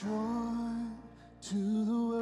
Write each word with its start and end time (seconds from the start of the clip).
drawn 0.00 0.94
to 1.40 1.84
the 1.84 2.15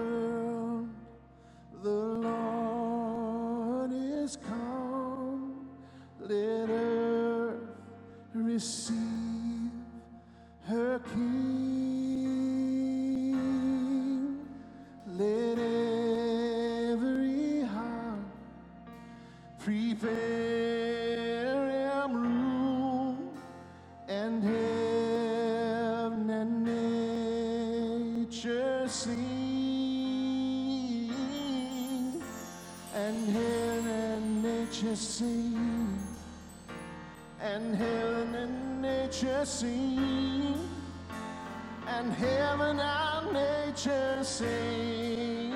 and 41.86 42.10
heaven 42.14 42.80
and 42.80 43.32
nature 43.32 44.18
sing. 44.22 45.52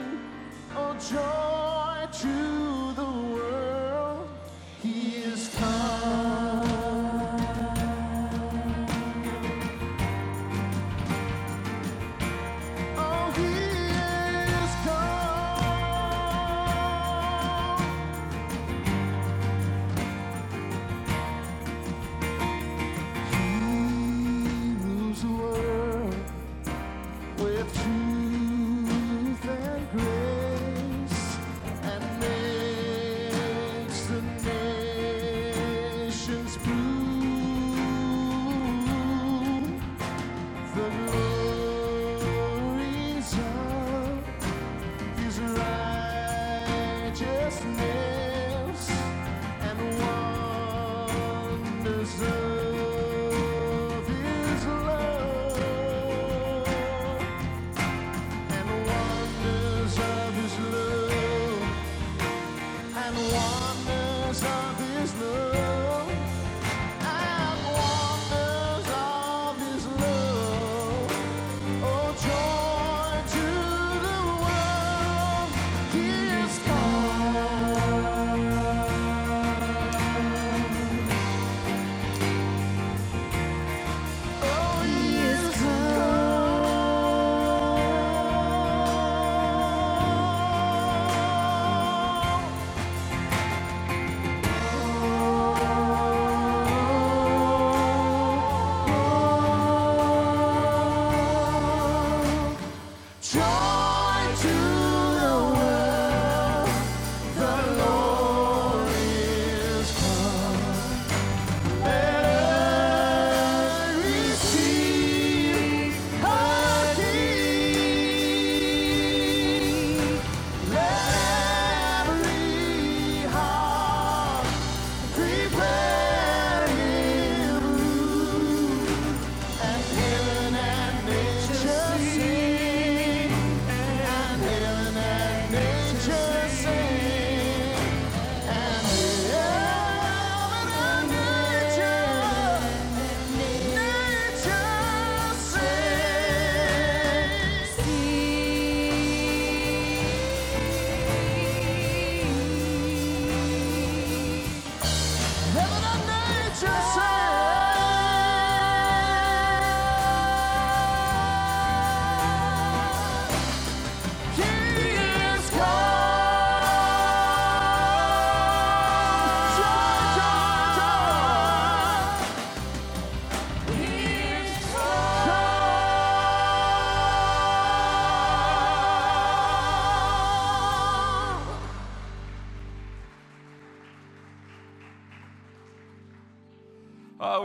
Oh, 0.76 0.94
joy 1.10 2.06
to 2.20 2.47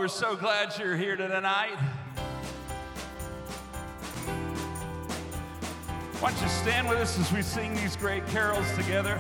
we're 0.04 0.10
so 0.10 0.36
glad 0.36 0.78
you're 0.78 0.98
here 0.98 1.16
tonight. 1.16 1.78
Why 6.20 6.30
don't 6.30 6.42
you 6.42 6.50
stand 6.50 6.90
with 6.90 6.98
us 6.98 7.18
as 7.18 7.32
we 7.32 7.42
sing 7.42 7.74
these 7.74 7.96
great 7.96 8.28
carols 8.28 8.70
together? 8.76 9.18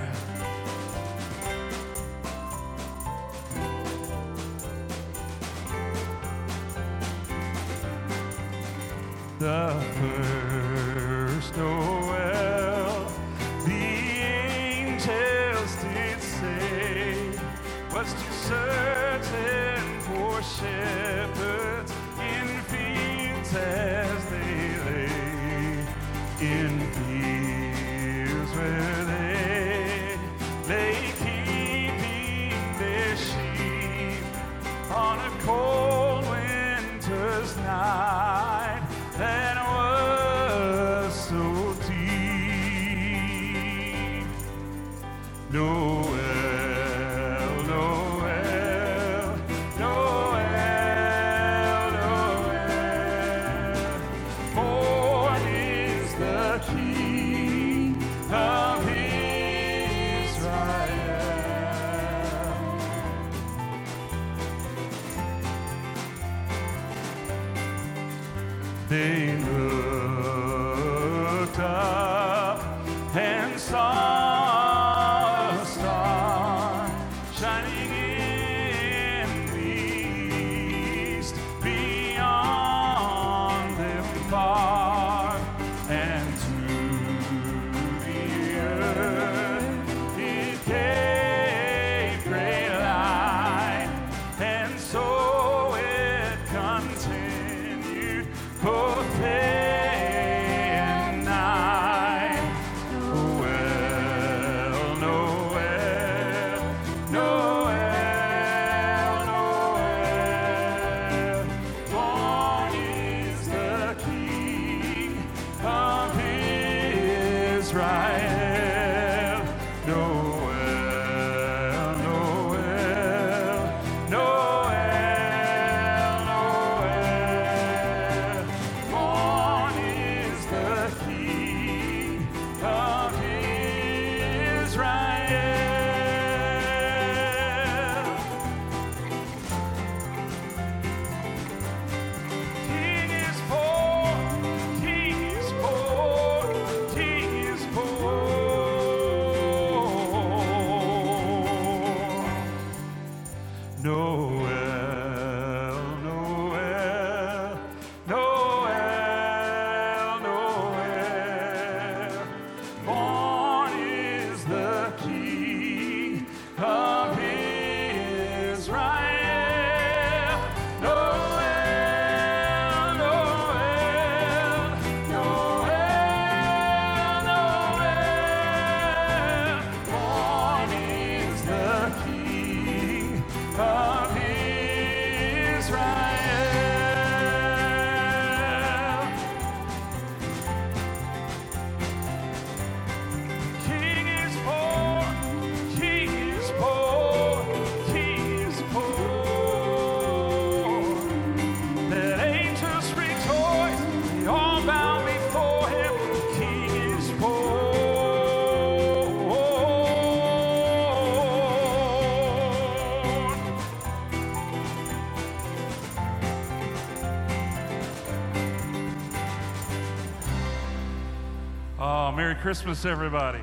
Christmas, 222.43 222.83
everybody. 222.83 223.39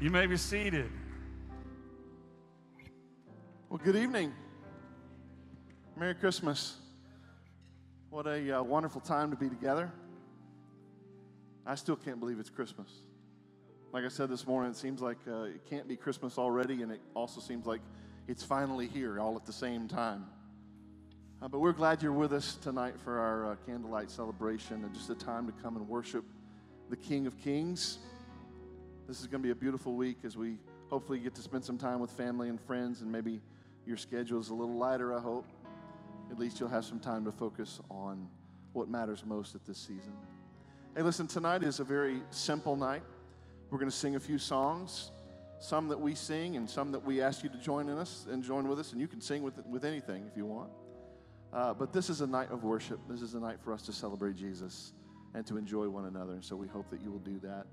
You 0.00 0.08
may 0.08 0.24
be 0.24 0.38
seated. 0.38 0.90
Well, 3.68 3.78
good 3.84 3.96
evening. 3.96 4.32
Merry 5.94 6.14
Christmas. 6.14 6.76
What 8.08 8.26
a 8.26 8.60
uh, 8.60 8.62
wonderful 8.62 9.02
time 9.02 9.30
to 9.30 9.36
be 9.36 9.50
together. 9.50 9.92
I 11.66 11.74
still 11.74 11.96
can't 11.96 12.18
believe 12.18 12.40
it's 12.40 12.48
Christmas. 12.48 12.88
Like 13.92 14.04
I 14.06 14.08
said 14.08 14.30
this 14.30 14.46
morning, 14.46 14.70
it 14.70 14.78
seems 14.78 15.02
like 15.02 15.18
uh, 15.28 15.42
it 15.42 15.66
can't 15.68 15.86
be 15.86 15.96
Christmas 15.96 16.38
already, 16.38 16.80
and 16.80 16.90
it 16.90 17.02
also 17.12 17.42
seems 17.42 17.66
like 17.66 17.82
it's 18.26 18.42
finally 18.42 18.86
here 18.86 19.20
all 19.20 19.36
at 19.36 19.44
the 19.44 19.52
same 19.52 19.86
time. 19.86 20.24
Uh, 21.42 21.48
but 21.48 21.58
we're 21.58 21.72
glad 21.72 22.02
you're 22.02 22.10
with 22.10 22.32
us 22.32 22.54
tonight 22.54 22.94
for 23.04 23.18
our 23.18 23.52
uh, 23.52 23.56
candlelight 23.66 24.10
celebration 24.10 24.82
and 24.82 24.94
just 24.94 25.10
a 25.10 25.14
time 25.14 25.46
to 25.46 25.52
come 25.62 25.76
and 25.76 25.86
worship 25.86 26.24
the 26.90 26.96
King 26.96 27.26
of 27.26 27.38
Kings. 27.38 27.98
This 29.08 29.20
is 29.20 29.26
going 29.26 29.42
to 29.42 29.46
be 29.46 29.52
a 29.52 29.54
beautiful 29.54 29.94
week 29.94 30.18
as 30.24 30.36
we 30.36 30.58
hopefully 30.88 31.18
get 31.18 31.34
to 31.34 31.42
spend 31.42 31.64
some 31.64 31.78
time 31.78 32.00
with 32.00 32.10
family 32.10 32.48
and 32.48 32.60
friends, 32.60 33.00
and 33.00 33.10
maybe 33.10 33.40
your 33.86 33.96
schedule 33.96 34.40
is 34.40 34.50
a 34.50 34.54
little 34.54 34.76
lighter, 34.76 35.16
I 35.16 35.20
hope. 35.20 35.46
At 36.30 36.38
least 36.38 36.60
you'll 36.60 36.68
have 36.68 36.84
some 36.84 37.00
time 37.00 37.24
to 37.24 37.32
focus 37.32 37.80
on 37.90 38.28
what 38.72 38.88
matters 38.88 39.24
most 39.24 39.54
at 39.54 39.64
this 39.64 39.78
season. 39.78 40.12
Hey, 40.96 41.02
listen, 41.02 41.26
tonight 41.26 41.62
is 41.62 41.80
a 41.80 41.84
very 41.84 42.22
simple 42.30 42.76
night. 42.76 43.02
We're 43.70 43.78
going 43.78 43.90
to 43.90 43.96
sing 43.96 44.16
a 44.16 44.20
few 44.20 44.38
songs, 44.38 45.10
some 45.60 45.88
that 45.88 46.00
we 46.00 46.14
sing 46.14 46.56
and 46.56 46.68
some 46.68 46.92
that 46.92 47.04
we 47.04 47.22
ask 47.22 47.42
you 47.42 47.48
to 47.48 47.58
join 47.58 47.88
in 47.88 47.98
us 47.98 48.26
and 48.30 48.42
join 48.42 48.68
with 48.68 48.78
us, 48.78 48.92
and 48.92 49.00
you 49.00 49.08
can 49.08 49.20
sing 49.20 49.42
with, 49.42 49.54
with 49.66 49.84
anything 49.84 50.26
if 50.30 50.36
you 50.36 50.44
want. 50.44 50.70
Uh, 51.52 51.74
but 51.74 51.92
this 51.92 52.10
is 52.10 52.20
a 52.20 52.26
night 52.26 52.50
of 52.50 52.64
worship. 52.64 53.00
This 53.08 53.22
is 53.22 53.34
a 53.34 53.40
night 53.40 53.56
for 53.62 53.72
us 53.72 53.82
to 53.82 53.92
celebrate 53.92 54.36
Jesus 54.36 54.92
and 55.34 55.46
to 55.46 55.56
enjoy 55.56 55.88
one 55.88 56.06
another. 56.06 56.32
And 56.32 56.44
so 56.44 56.56
we 56.56 56.68
hope 56.68 56.90
that 56.90 57.00
you 57.00 57.10
will 57.10 57.18
do 57.18 57.38
that. 57.40 57.66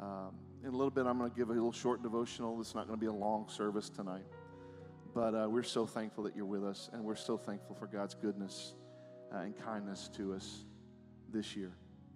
Um, 0.00 0.34
in 0.62 0.68
a 0.68 0.72
little 0.72 0.90
bit, 0.90 1.06
I'm 1.06 1.18
going 1.18 1.30
to 1.30 1.36
give 1.36 1.50
a 1.50 1.52
little 1.52 1.72
short 1.72 2.02
devotional. 2.02 2.60
It's 2.60 2.74
not 2.74 2.86
going 2.86 2.98
to 2.98 3.00
be 3.00 3.06
a 3.06 3.12
long 3.12 3.48
service 3.48 3.88
tonight. 3.88 4.24
But 5.14 5.34
uh, 5.34 5.46
we're 5.48 5.62
so 5.62 5.86
thankful 5.86 6.24
that 6.24 6.34
you're 6.34 6.46
with 6.46 6.64
us, 6.64 6.88
and 6.92 7.04
we're 7.04 7.16
so 7.16 7.36
thankful 7.36 7.74
for 7.74 7.86
God's 7.86 8.14
goodness 8.14 8.74
uh, 9.34 9.38
and 9.38 9.56
kindness 9.56 10.08
to 10.16 10.34
us 10.34 10.64
this 11.30 11.54
year. 11.54 11.72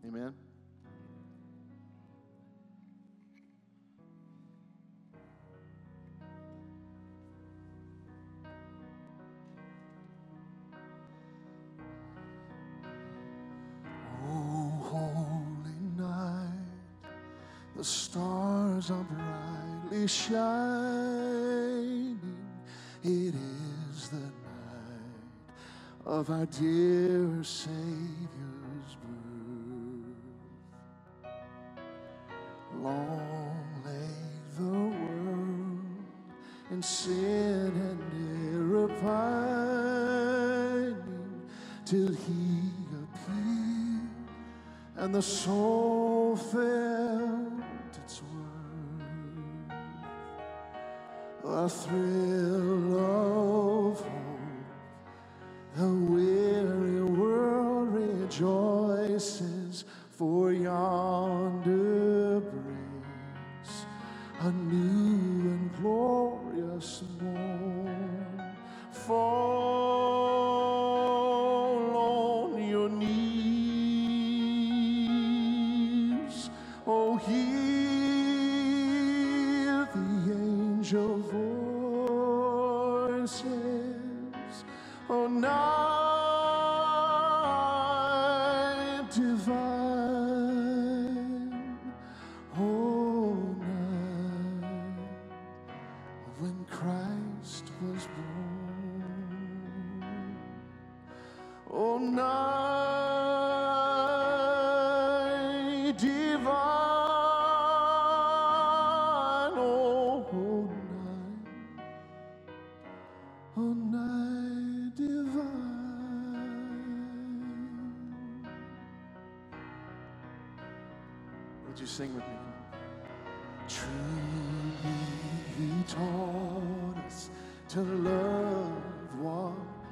Amen. 0.07 0.46
Stars 17.87 18.91
are 18.91 19.05
brightly 19.05 20.07
shining. 20.09 20.41
It 23.05 23.35
is 23.35 24.09
the 24.09 24.17
night 24.19 24.33
of 26.05 26.31
our 26.31 26.47
dear 26.47 27.45
Savior's 27.45 28.26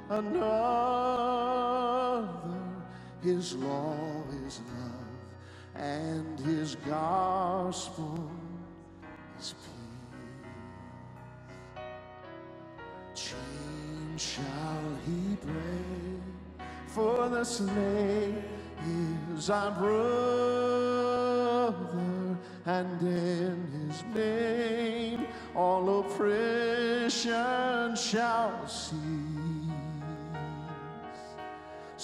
another. 0.09 1.55
His 3.21 3.55
law 3.55 4.23
is 4.45 4.61
love, 4.67 4.93
and 5.75 6.39
His 6.39 6.75
gospel 6.75 8.29
is 9.39 9.53
peace. 9.53 9.71
Chains 13.15 14.21
shall 14.21 14.97
He 15.05 15.37
break, 15.43 16.67
for 16.87 17.29
the 17.29 17.43
slave 17.43 18.43
is 19.35 19.49
our 19.49 19.71
brother, 19.71 19.97
and 22.67 23.01
in 23.01 23.89
His 23.89 24.03
name 24.13 25.25
all 25.55 26.01
oppression 26.01 27.95
shall 27.95 28.67
cease. 28.67 29.44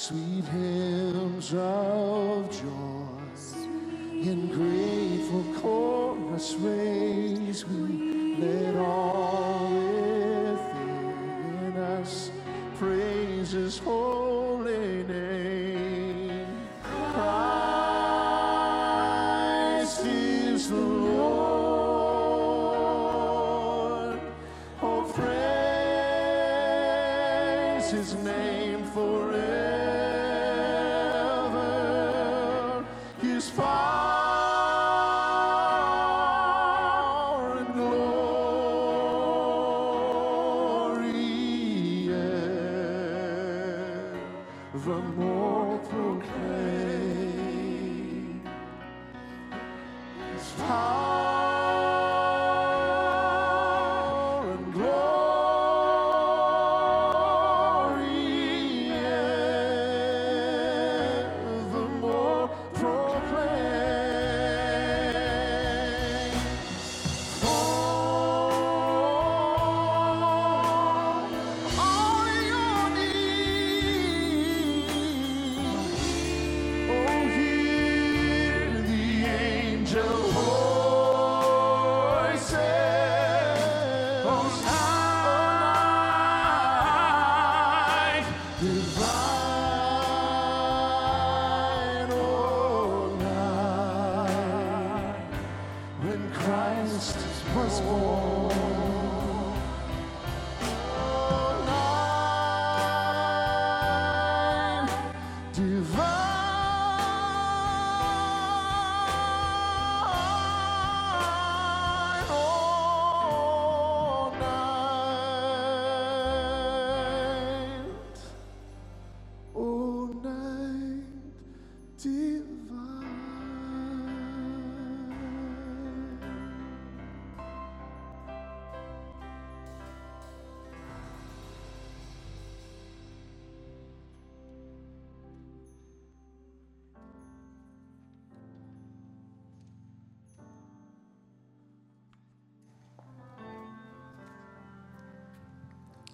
Sweet 0.01 0.45
hymns 0.45 1.53
of 1.53 2.49
joy. 2.51 4.23
In 4.23 4.47
grateful 4.47 5.61
chorus 5.61 6.55
raise 6.55 7.67
we 7.67 8.35
let 8.39 8.75
all 8.77 9.69
within 9.69 11.77
us 11.77 12.31
praise 12.79 13.51
his 13.51 13.77
holy 13.77 14.20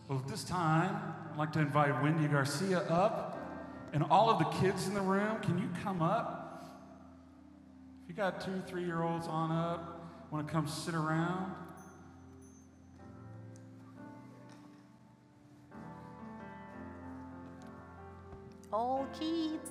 Well, 0.08 0.20
at 0.20 0.28
this 0.28 0.44
time, 0.44 0.96
I'd 1.32 1.38
like 1.38 1.52
to 1.54 1.60
invite 1.60 2.02
Wendy 2.02 2.28
Garcia 2.28 2.80
up. 2.90 3.34
And 3.94 4.04
all 4.04 4.30
of 4.30 4.40
the 4.40 4.46
kids 4.60 4.88
in 4.88 4.94
the 4.94 5.02
room, 5.02 5.38
can 5.42 5.58
you 5.58 5.70
come 5.84 6.02
up? 6.02 6.44
If 8.04 8.10
you 8.10 8.16
got 8.16 8.42
two, 8.42 8.62
three 8.68 8.84
year 8.84 9.02
olds 9.04 9.28
on 9.28 9.52
up, 9.52 10.28
want 10.32 10.46
to 10.48 10.54
come 10.54 10.68
sit 10.68 10.94
around? 10.94 11.54
All 18.72 19.08
kids, 19.18 19.70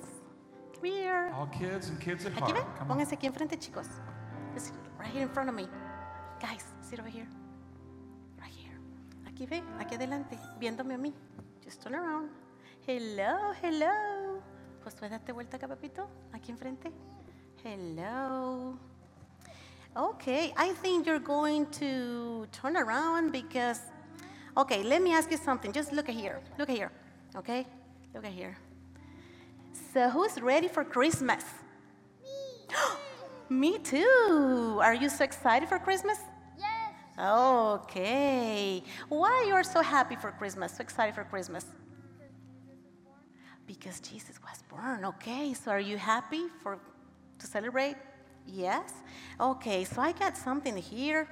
come 0.73 0.83
here. 0.83 1.31
All 1.35 1.47
kids 1.47 1.89
and 1.89 1.99
kids 1.99 2.25
at 2.25 2.33
Aquí 2.33 2.39
heart. 2.39 2.53
ven, 2.55 2.63
Come 2.77 2.91
on. 2.91 2.97
pónganse 2.97 3.13
aquí 3.13 3.27
enfrente, 3.27 3.57
chicos. 3.59 3.87
Right 4.99 5.11
here 5.11 5.21
in 5.21 5.29
front 5.29 5.49
of 5.49 5.55
me. 5.55 5.67
Guys, 6.41 6.63
sit 6.81 6.99
over 6.99 7.09
here. 7.09 7.27
Aquí 9.37 9.45
ve, 9.45 9.61
aquí 9.77 9.93
adelante, 9.93 10.35
viéndome 10.59 10.95
a 10.95 10.97
mí. 10.97 11.13
Just 11.63 11.83
turn 11.83 11.93
around. 11.93 12.31
Hello, 12.87 13.53
hello. 13.61 14.41
Pues 14.81 14.95
puedes 14.95 15.11
darte 15.11 15.31
vuelta 15.31 15.57
acá, 15.57 15.67
papito. 15.67 16.07
Aquí 16.33 16.51
enfrente. 16.51 16.91
Hello. 17.63 18.79
Okay, 19.95 20.51
I 20.57 20.73
think 20.81 21.05
you're 21.05 21.19
going 21.19 21.67
to 21.67 22.47
turn 22.51 22.75
around 22.77 23.31
because, 23.31 23.79
okay, 24.57 24.81
let 24.81 25.03
me 25.03 25.13
ask 25.13 25.29
you 25.29 25.37
something. 25.37 25.71
Just 25.71 25.93
look 25.93 26.09
at 26.09 26.15
here. 26.15 26.41
Look 26.57 26.71
at 26.71 26.75
here. 26.75 26.91
Okay? 27.35 27.67
Look 28.15 28.25
at 28.25 28.31
here. 28.31 28.57
So, 29.93 30.09
who's 30.09 30.41
ready 30.41 30.67
for 30.67 30.83
Christmas? 30.83 31.43
Me. 33.49 33.69
Me 33.75 33.77
too. 33.77 34.79
Are 34.81 34.95
you 34.95 35.09
so 35.09 35.23
excited 35.23 35.69
for 35.69 35.77
Christmas? 35.77 36.17
Okay. 37.19 38.83
Why 39.09 39.45
you 39.47 39.53
are 39.53 39.63
so 39.63 39.81
happy 39.81 40.15
for 40.15 40.31
Christmas? 40.31 40.77
So 40.77 40.81
excited 40.81 41.15
for 41.15 41.23
Christmas? 41.23 41.65
Because 43.65 43.99
Jesus 43.99 44.39
was 44.43 44.63
born. 44.69 45.05
Okay. 45.05 45.53
So 45.53 45.71
are 45.71 45.79
you 45.79 45.97
happy 45.97 46.45
for 46.61 46.79
to 47.39 47.47
celebrate? 47.47 47.95
Yes. 48.45 48.93
Okay. 49.39 49.83
So 49.83 50.01
I 50.01 50.11
got 50.11 50.37
something 50.37 50.77
here. 50.77 51.27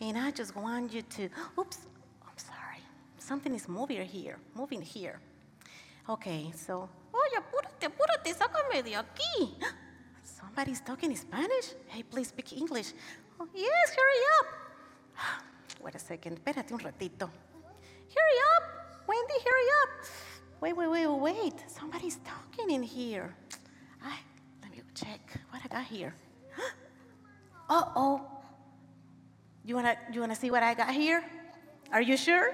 And 0.00 0.16
I 0.16 0.30
just 0.30 0.56
want 0.56 0.94
you 0.94 1.02
to, 1.02 1.28
oops, 1.58 1.86
I'm 2.22 2.38
sorry. 2.38 2.80
Something 3.18 3.54
is 3.54 3.68
moving 3.68 4.02
here, 4.06 4.38
moving 4.54 4.80
here. 4.80 5.20
Okay, 6.08 6.50
so, 6.56 6.88
oye, 7.14 7.36
apúrate, 7.36 7.86
apúrate, 7.86 8.34
sácame 8.34 8.82
de 8.82 8.94
aquí. 8.94 9.54
Somebody's 10.22 10.80
talking 10.80 11.14
Spanish? 11.14 11.74
Hey, 11.86 12.02
please 12.02 12.28
speak 12.28 12.54
English. 12.54 12.94
Oh, 13.38 13.46
yes, 13.54 13.94
hurry 13.94 14.22
up. 14.40 14.69
Wait 15.82 15.94
a 15.94 15.98
second, 15.98 16.34
espérate 16.38 16.72
un 16.72 16.80
ratito. 16.80 17.30
Hurry 18.10 18.38
up, 18.56 19.06
Wendy, 19.06 19.34
hurry 19.44 19.68
up. 19.82 19.90
Wait, 20.60 20.76
wait, 20.76 20.88
wait, 20.88 21.06
wait. 21.06 21.54
Somebody's 21.68 22.18
talking 22.18 22.70
in 22.70 22.82
here. 22.82 23.34
Ay, 24.04 24.18
let 24.62 24.70
me 24.70 24.82
check 24.94 25.20
what 25.50 25.62
I 25.64 25.68
got 25.68 25.84
here. 25.84 26.14
Uh 27.70 27.84
oh. 27.94 28.20
You 29.64 29.76
wanna, 29.76 29.94
you 30.12 30.20
wanna 30.20 30.34
see 30.34 30.50
what 30.50 30.64
I 30.64 30.74
got 30.74 30.90
here? 30.90 31.22
Are 31.92 32.02
you 32.02 32.16
sure? 32.16 32.50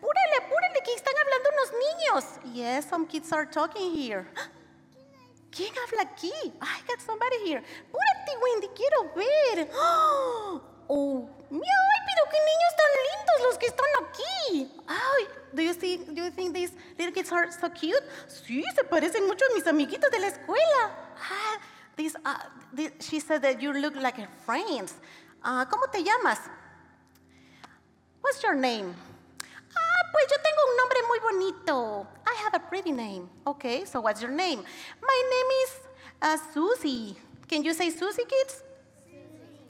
Púrele, 0.00 0.40
púrele, 0.48 0.82
que 0.84 0.94
están 0.94 1.14
hablando 1.18 1.50
unos 1.50 1.72
niños. 1.72 2.54
Yes, 2.54 2.86
some 2.86 3.06
kids 3.06 3.32
are 3.32 3.46
talking 3.46 3.92
here. 3.92 4.26
¿Quién 5.50 5.72
habla 5.72 6.02
aquí? 6.02 6.32
I 6.60 6.80
got 6.86 7.00
somebody 7.00 7.38
here. 7.44 7.62
Púrate, 7.90 8.36
Wendy, 8.42 8.68
quiero 8.74 9.10
ver. 9.14 9.68
Oh, 10.88 11.28
pero 11.50 12.22
qué 12.30 12.38
niños 12.38 12.72
tan 12.76 12.92
lindos 13.08 13.48
los 13.48 13.58
que 13.58 13.66
están 13.66 13.86
aquí. 14.04 14.70
Ay, 14.86 15.28
do 15.52 15.62
you 15.62 15.72
see, 15.74 15.96
do 15.98 16.22
you 16.24 16.30
think 16.30 16.54
these 16.54 16.72
little 16.98 17.12
kids 17.12 17.32
are 17.32 17.50
so 17.50 17.68
cute? 17.70 18.02
Sí, 18.28 18.62
se 18.74 18.84
parecen 18.84 19.26
mucho 19.26 19.44
a 19.50 19.54
mis 19.54 19.66
amiguitos 19.66 20.10
de 20.10 20.18
la 20.18 20.26
escuela. 20.28 20.90
Ah, 21.18 21.58
these, 21.96 22.16
uh, 22.24 22.34
the- 22.74 22.92
she 23.00 23.20
said 23.20 23.40
that 23.42 23.60
you 23.62 23.72
look 23.72 23.94
like 23.96 24.16
her 24.16 24.28
friends. 24.44 24.94
Ah, 25.42 25.66
¿Cómo 25.70 25.90
te 25.90 26.02
llamas? 26.02 26.38
What's 28.22 28.42
your 28.42 28.54
name? 28.54 28.94
Ah, 29.76 30.02
pues 30.12 30.26
yo 30.30 30.36
tengo 30.42 30.60
un 30.70 30.76
nombre 30.76 30.98
muy 31.08 31.18
bonito. 31.20 32.06
I 32.26 32.34
have 32.44 32.54
a 32.54 32.60
pretty 32.60 32.92
name. 32.92 33.28
Okay, 33.46 33.84
so 33.84 34.00
what's 34.00 34.20
your 34.22 34.30
name? 34.30 34.64
My 35.02 35.22
name 35.30 35.50
is 35.64 35.70
uh, 36.22 36.36
Susie. 36.52 37.16
Can 37.48 37.62
you 37.62 37.74
say 37.74 37.90
Susie, 37.90 38.24
kids? 38.24 38.63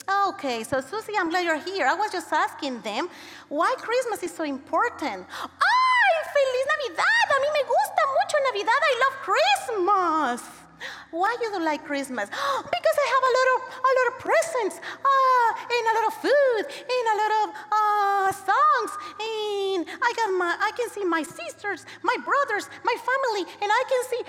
Okay, 0.07 0.63
so 0.63 0.81
Susie, 0.81 1.13
I'm 1.17 1.29
glad 1.29 1.45
you're 1.45 1.57
here. 1.57 1.87
I 1.87 1.95
was 1.95 2.11
just 2.11 2.31
asking 2.31 2.81
them 2.81 3.09
why 3.49 3.73
Christmas 3.77 4.21
is 4.21 4.33
so 4.33 4.43
important. 4.43 5.25
¡Ay, 5.25 6.13
feliz 6.33 6.65
Navidad! 6.73 7.25
A 7.33 7.37
mí 7.41 7.49
me 7.53 7.63
gusta 7.65 8.01
mucho 8.13 8.37
Navidad. 8.45 8.81
I 8.81 8.93
love 9.03 9.15
Christmas. 9.25 10.65
Why 11.09 11.35
you 11.41 11.49
don't 11.49 11.63
like 11.65 11.85
Christmas? 11.85 12.29
Because 12.75 12.97
I 13.03 13.07
have 13.15 13.23
a 13.29 13.33
lot 13.37 13.47
of 13.55 13.59
a 13.89 13.91
lot 13.97 14.07
of 14.11 14.15
presents, 14.19 14.75
uh, 14.77 15.49
and 15.73 15.83
a 15.89 15.93
lot 15.97 16.05
of 16.11 16.13
food, 16.21 16.63
and 16.67 17.05
a 17.13 17.17
lot 17.23 17.31
of 17.41 17.47
uh, 17.71 18.27
songs, 18.35 18.91
and 19.17 19.81
I 19.89 20.09
got 20.19 20.29
my 20.37 20.51
I 20.59 20.71
can 20.77 20.89
see 20.89 21.05
my 21.05 21.23
sisters, 21.23 21.85
my 22.03 22.17
brothers, 22.23 22.69
my 22.83 22.95
family, 23.09 23.43
and 23.61 23.69
I 23.71 23.83
can 23.89 24.01
see 24.11 24.21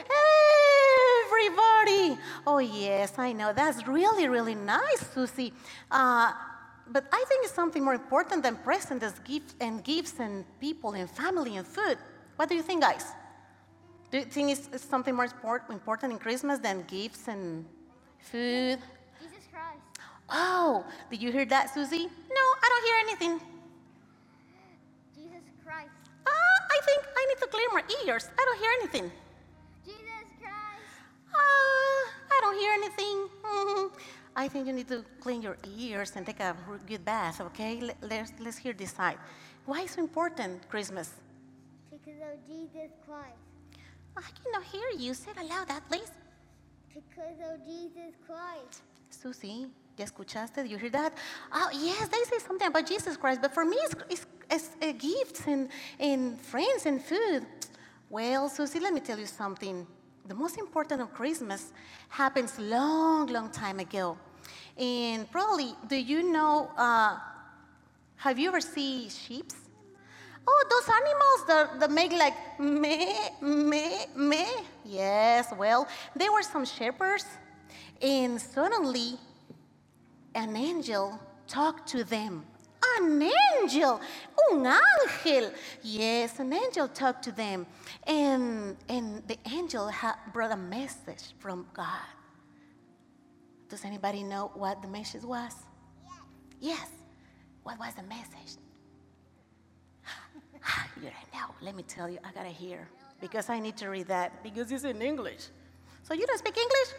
everybody. 1.26 2.18
Oh 2.46 2.58
yes, 2.58 3.18
I 3.18 3.32
know 3.32 3.52
that's 3.52 3.86
really 3.86 4.28
really 4.28 4.54
nice, 4.54 5.02
Susie. 5.14 5.52
Uh, 5.90 6.32
but 6.88 7.04
I 7.12 7.24
think 7.28 7.44
it's 7.44 7.54
something 7.54 7.82
more 7.82 7.94
important 7.94 8.42
than 8.42 8.56
presents, 8.56 9.04
as 9.04 9.18
gifts 9.20 9.54
and 9.60 9.82
gifts 9.82 10.20
and 10.20 10.44
people 10.60 10.92
and 10.92 11.10
family 11.10 11.56
and 11.56 11.66
food. 11.66 11.98
What 12.36 12.48
do 12.48 12.54
you 12.54 12.62
think, 12.62 12.82
guys? 12.82 13.04
Do 14.10 14.18
you 14.18 14.24
think 14.24 14.50
it's, 14.50 14.68
it's 14.72 14.84
something 14.84 15.14
more 15.14 15.24
important 15.24 16.12
in 16.12 16.18
Christmas 16.18 16.58
than 16.60 16.84
gifts 16.86 17.26
and 17.26 17.64
food? 18.20 18.78
Jesus 19.20 19.44
Christ. 19.50 19.82
Oh, 20.28 20.84
did 21.10 21.20
you 21.20 21.32
hear 21.32 21.44
that, 21.46 21.74
Susie? 21.74 22.06
No, 22.38 22.44
I 22.64 22.66
don't 22.70 22.84
hear 22.88 22.98
anything. 23.06 23.40
Jesus 25.14 25.42
Christ. 25.64 25.90
Ah, 26.26 26.58
I 26.70 26.78
think 26.86 27.00
I 27.16 27.26
need 27.26 27.38
to 27.38 27.48
clear 27.48 27.68
my 27.72 27.82
ears. 28.04 28.28
I 28.38 28.44
don't 28.44 28.58
hear 28.58 28.70
anything. 28.80 29.25
Ah, 31.37 32.03
I 32.35 32.38
don't 32.42 32.59
hear 32.59 32.72
anything. 32.72 33.29
Mhm. 33.44 33.90
I 34.37 34.49
think 34.49 34.66
you 34.66 34.72
need 34.72 34.88
to 34.88 35.03
clean 35.20 35.40
your 35.42 35.57
ears 35.79 36.12
and 36.16 36.27
take 36.27 36.40
a 36.40 36.55
good 36.87 37.05
bath, 37.05 37.40
okay? 37.40 37.81
Let- 37.81 37.96
Let's, 38.03 38.33
let's 38.38 38.59
hear 38.59 38.75
this 38.75 38.92
side. 38.92 39.18
Why 39.64 39.81
is 39.83 39.92
so 39.92 40.01
important, 40.01 40.68
Christmas? 40.68 41.09
Because 41.90 42.20
of 42.20 42.37
Jesus 42.46 42.90
Christ. 43.07 43.40
I 44.16 44.22
cannot 44.42 44.64
hear 44.64 44.88
you. 44.99 45.14
Say 45.14 45.31
it 45.31 45.38
aloud, 45.40 45.68
that 45.68 45.83
please. 45.88 46.11
Because 46.94 47.38
of 47.51 47.64
Jesus 47.66 48.14
Christ. 48.27 48.83
Susie, 49.11 49.66
¿ya 49.99 50.05
escuchaste? 50.05 50.57
Did 50.62 50.70
you 50.70 50.79
hear 50.79 50.90
that? 50.90 51.12
Oh, 51.53 51.68
yes, 51.72 52.09
they 52.09 52.22
say 52.25 52.38
something 52.38 52.66
about 52.68 52.87
Jesus 52.87 53.16
Christ, 53.16 53.40
but 53.42 53.53
for 53.53 53.64
me, 53.64 53.77
it's, 53.85 53.94
it's, 54.11 54.27
it's 54.51 54.68
uh, 54.83 54.92
gifts 54.92 55.46
and, 55.46 55.68
and 55.99 56.38
friends 56.40 56.87
and 56.87 57.03
food. 57.03 57.46
Well, 58.11 58.49
Susie, 58.49 58.81
let 58.81 58.92
me 58.92 59.01
tell 59.01 59.18
you 59.18 59.27
something. 59.27 59.87
The 60.26 60.34
most 60.34 60.58
important 60.58 61.00
of 61.00 61.14
Christmas 61.14 61.72
happens 62.08 62.58
long, 62.58 63.26
long 63.28 63.48
time 63.48 63.78
ago. 63.78 64.18
And 64.76 65.30
probably, 65.30 65.72
do 65.86 65.94
you 65.94 66.32
know, 66.32 66.68
uh, 66.76 67.16
have 68.16 68.36
you 68.36 68.48
ever 68.48 68.60
seen 68.60 69.08
sheep? 69.08 69.52
Oh, 70.48 70.64
those 70.68 70.88
animals 70.88 71.46
that, 71.46 71.80
that 71.80 71.90
make 71.92 72.12
like 72.12 72.34
meh, 72.58 73.28
meh, 73.40 74.06
meh. 74.16 74.62
Yes, 74.84 75.52
well, 75.56 75.86
there 76.16 76.32
were 76.32 76.42
some 76.42 76.64
shepherds, 76.64 77.26
and 78.02 78.40
suddenly 78.40 79.18
an 80.34 80.56
angel 80.56 81.20
talked 81.46 81.88
to 81.90 82.02
them. 82.02 82.44
An 82.99 83.22
angel, 83.22 84.01
un 84.51 84.64
ángel. 84.64 85.53
Yes, 85.83 86.38
an 86.38 86.53
angel 86.53 86.88
talked 86.88 87.22
to 87.25 87.33
them. 87.33 87.66
And, 88.07 88.77
and 88.88 89.27
the 89.27 89.38
angel 89.53 89.90
brought 90.33 90.53
a 90.53 90.57
message 90.57 91.35
from 91.38 91.66
God. 91.72 92.09
Does 93.68 93.85
anybody 93.85 94.22
know 94.22 94.51
what 94.55 94.83
the 94.83 94.88
message 94.88 95.22
was? 95.22 95.55
Yes. 96.61 96.88
What 97.62 97.79
was 97.79 97.94
the 97.94 98.03
message? 98.05 98.61
You 100.96 101.11
don't 101.11 101.35
know. 101.35 101.55
Let 101.61 101.75
me 101.75 101.83
tell 101.83 102.09
you, 102.09 102.18
I 102.25 102.33
gotta 102.33 102.49
hear 102.49 102.88
because 103.20 103.51
I 103.51 103.59
need 103.61 103.77
to 103.79 103.88
read 103.88 104.07
that 104.09 104.42
because 104.42 104.70
it's 104.72 104.85
in 104.85 105.03
English. 105.03 105.49
So 106.03 106.14
you 106.14 106.27
don't 106.27 106.38
speak 106.38 106.57
English? 106.57 106.90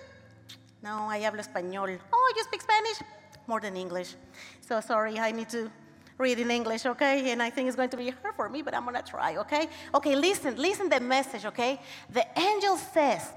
No, 0.84 1.10
I 1.10 1.20
hablo 1.22 1.40
español. 1.40 1.98
Oh, 2.14 2.34
you 2.36 2.44
speak 2.44 2.62
Spanish? 2.62 3.00
More 3.48 3.60
than 3.60 3.76
English. 3.76 4.16
So 4.62 4.82
sorry, 4.82 5.18
I 5.20 5.32
need 5.32 5.50
to 5.50 5.72
read 6.18 6.40
in 6.40 6.52
English, 6.52 6.86
okay? 6.86 7.32
And 7.32 7.42
I 7.42 7.50
think 7.50 7.68
it's 7.68 7.76
going 7.76 7.90
to 7.90 7.98
be 7.98 8.10
hard 8.10 8.36
for 8.36 8.50
me, 8.50 8.62
but 8.62 8.74
I'm 8.76 8.86
gonna 8.86 9.04
try, 9.04 9.38
okay? 9.38 9.70
Okay, 9.94 10.16
listen, 10.16 10.56
listen 10.56 10.90
the 10.90 11.00
message, 11.00 11.46
okay? 11.46 11.80
The 12.12 12.26
angel 12.38 12.78
says, 12.78 13.32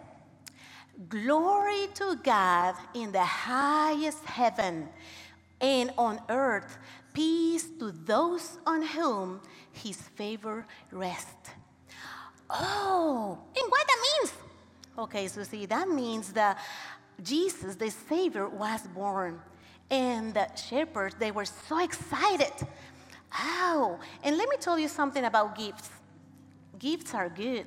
Glory 1.08 1.86
to 1.94 2.16
God 2.22 2.74
in 2.94 3.12
the 3.12 3.24
highest 3.24 4.24
heaven, 4.24 4.88
and 5.60 5.92
on 5.96 6.20
earth, 6.28 6.78
peace 7.14 7.68
to 7.78 7.90
those 7.90 8.58
on 8.66 8.82
whom 8.82 9.40
his 9.72 9.96
favor 9.96 10.66
rests. 10.90 11.50
Oh, 12.50 13.38
and 13.56 13.70
what 13.70 13.86
that 13.86 14.06
means? 14.20 14.32
Okay, 14.98 15.28
so 15.28 15.42
see, 15.44 15.66
that 15.66 15.88
means 15.88 16.32
that 16.32 16.58
Jesus, 17.22 17.76
the 17.76 17.90
Savior, 17.90 18.48
was 18.48 18.82
born. 18.88 19.40
And 19.90 20.34
the 20.34 20.46
shepherds, 20.54 21.16
they 21.18 21.30
were 21.32 21.44
so 21.44 21.82
excited. 21.82 22.52
Oh, 23.38 23.98
and 24.22 24.36
let 24.36 24.48
me 24.48 24.56
tell 24.58 24.78
you 24.78 24.88
something 24.88 25.24
about 25.24 25.56
gifts. 25.56 25.90
Gifts 26.78 27.14
are 27.14 27.28
good. 27.28 27.66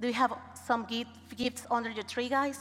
Do 0.00 0.08
you 0.08 0.14
have 0.14 0.34
some 0.66 0.84
gift, 0.84 1.10
gifts 1.36 1.66
under 1.70 1.90
your 1.90 2.04
tree, 2.04 2.28
guys? 2.28 2.58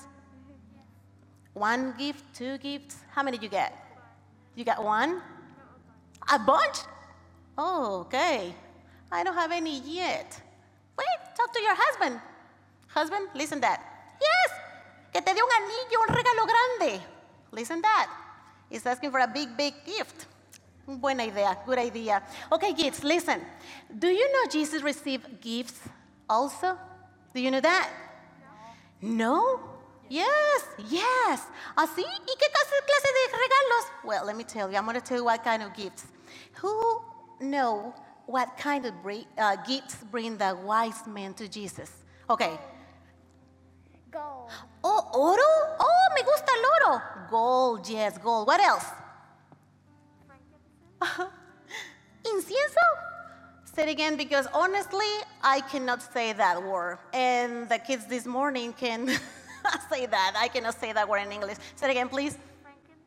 One 1.54 1.94
gift, 1.98 2.24
two 2.34 2.58
gifts? 2.60 2.98
How 3.10 3.24
many 3.24 3.38
you 3.42 3.50
get? 3.50 3.76
You 4.56 4.64
got 4.64 4.84
one? 4.84 5.22
A 6.32 6.40
bunch? 6.40 6.78
Oh, 7.58 8.02
okay. 8.02 8.54
I 9.12 9.24
don't 9.24 9.36
have 9.36 9.52
any 9.52 9.80
yet. 9.82 10.42
Wait, 10.98 11.36
talk 11.36 11.52
to 11.54 11.62
your 11.62 11.76
husband. 11.76 12.22
Husband, 12.88 13.28
listen 13.36 13.60
that. 13.62 13.82
Yes, 14.22 14.52
que 15.12 15.22
te 15.22 15.34
dé 15.34 15.42
un 15.42 15.50
anillo, 15.50 16.02
un 16.08 16.16
regalo 16.16 16.46
grande. 16.48 17.02
Listen 17.52 17.82
that. 17.82 18.10
He's 18.72 18.86
asking 18.86 19.12
for 19.12 19.20
a 19.20 19.28
big, 19.28 19.56
big 19.58 19.74
gift. 19.86 20.28
Buena 20.88 21.24
idea, 21.24 21.58
good 21.66 21.78
idea. 21.78 22.24
Okay, 22.52 22.74
kids, 22.74 23.04
listen. 23.04 23.42
Do 24.00 24.08
you 24.08 24.32
know 24.32 24.50
Jesus 24.50 24.82
received 24.82 25.42
gifts 25.42 25.80
also? 26.30 26.78
Do 27.34 27.42
you 27.42 27.52
know 27.52 27.60
that? 27.60 27.90
No? 29.02 29.60
Yes, 30.10 30.66
yes. 30.90 31.42
¿Así? 31.78 32.02
¿Y 32.02 32.36
qué 32.38 32.48
clase 32.52 32.76
de 32.82 33.38
regalos? 33.38 33.86
Well, 34.04 34.26
let 34.26 34.36
me 34.36 34.44
tell 34.44 34.70
you. 34.70 34.78
I'm 34.78 34.86
going 34.86 34.96
to 34.96 35.02
tell 35.02 35.18
you 35.18 35.26
what 35.26 35.44
kind 35.44 35.64
of 35.64 35.74
gifts. 35.74 36.08
Who 36.56 37.02
know 37.40 37.94
what 38.26 38.58
kind 38.58 38.86
of 38.86 38.94
uh, 39.38 39.56
gifts 39.68 39.96
bring 40.12 40.38
the 40.38 40.58
wise 40.64 41.08
men 41.08 41.34
to 41.36 41.48
Jesus? 41.48 41.92
Okay. 42.30 42.58
Gold. 44.12 44.50
Oh, 44.84 45.10
oro? 45.14 45.78
Oh, 45.80 46.08
me 46.16 46.22
gusta 46.24 46.52
el 46.52 46.66
oro. 46.76 47.02
Gold, 47.30 47.88
yes, 47.88 48.18
gold. 48.18 48.46
What 48.46 48.60
else? 48.60 48.86
Incienso? 52.24 52.88
Say 53.64 53.84
it 53.84 53.90
again 53.90 54.18
because 54.18 54.48
honestly, 54.54 55.08
I 55.42 55.62
cannot 55.62 56.02
say 56.02 56.34
that 56.34 56.62
word. 56.62 56.98
And 57.14 57.70
the 57.70 57.78
kids 57.80 58.06
this 58.06 58.26
morning 58.26 58.74
can 58.74 59.08
say 59.90 60.06
that. 60.08 60.34
I 60.38 60.50
cannot 60.50 60.78
say 60.80 60.92
that 60.92 61.08
word 61.08 61.20
in 61.26 61.32
English. 61.32 61.58
Say 61.76 61.88
it 61.88 61.92
again, 61.92 62.10
please. 62.10 62.38
Frankincense? 62.62 63.00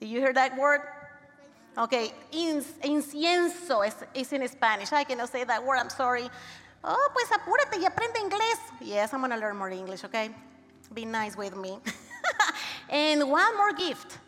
Did 0.00 0.08
you 0.08 0.20
hear 0.20 0.32
that 0.32 0.56
word? 0.56 0.80
Okay, 1.76 2.12
inc- 2.32 2.80
incienso 2.82 3.86
is, 3.86 3.94
is 4.14 4.32
in 4.32 4.48
Spanish. 4.48 4.92
I 4.92 5.04
cannot 5.04 5.28
say 5.28 5.44
that 5.44 5.62
word, 5.64 5.76
I'm 5.76 5.90
sorry. 5.90 6.28
Oh, 6.84 7.10
pues 7.12 7.30
apúrate 7.32 7.78
y 7.78 7.84
aprende 7.84 8.20
inglés. 8.20 8.58
Yes, 8.80 9.12
I'm 9.12 9.20
gonna 9.20 9.36
learn 9.36 9.56
more 9.56 9.70
English, 9.70 10.04
okay? 10.04 10.30
Be 10.94 11.04
nice 11.04 11.36
with 11.36 11.56
me. 11.56 11.78
and 12.88 13.28
one 13.28 13.56
more 13.56 13.72
gift 13.72 14.18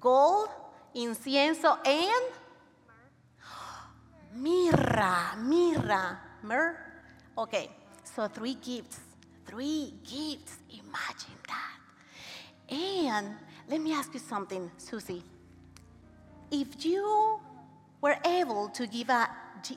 gold, 0.00 0.48
incienso, 0.94 1.78
and 1.84 2.32
mirra, 4.36 5.36
mirra, 5.36 6.18
myrrh. 6.42 6.76
Okay, 7.36 7.70
so 8.02 8.26
three 8.28 8.54
gifts, 8.54 9.00
three 9.46 9.94
gifts. 10.02 10.58
Imagine 10.70 11.38
that. 11.46 12.74
And 12.74 13.36
let 13.68 13.80
me 13.80 13.92
ask 13.92 14.12
you 14.14 14.20
something, 14.20 14.70
Susie. 14.78 15.22
If 16.50 16.84
you 16.84 17.40
were 18.00 18.16
able 18.24 18.68
to 18.70 18.86
give 18.86 19.10
a, 19.10 19.28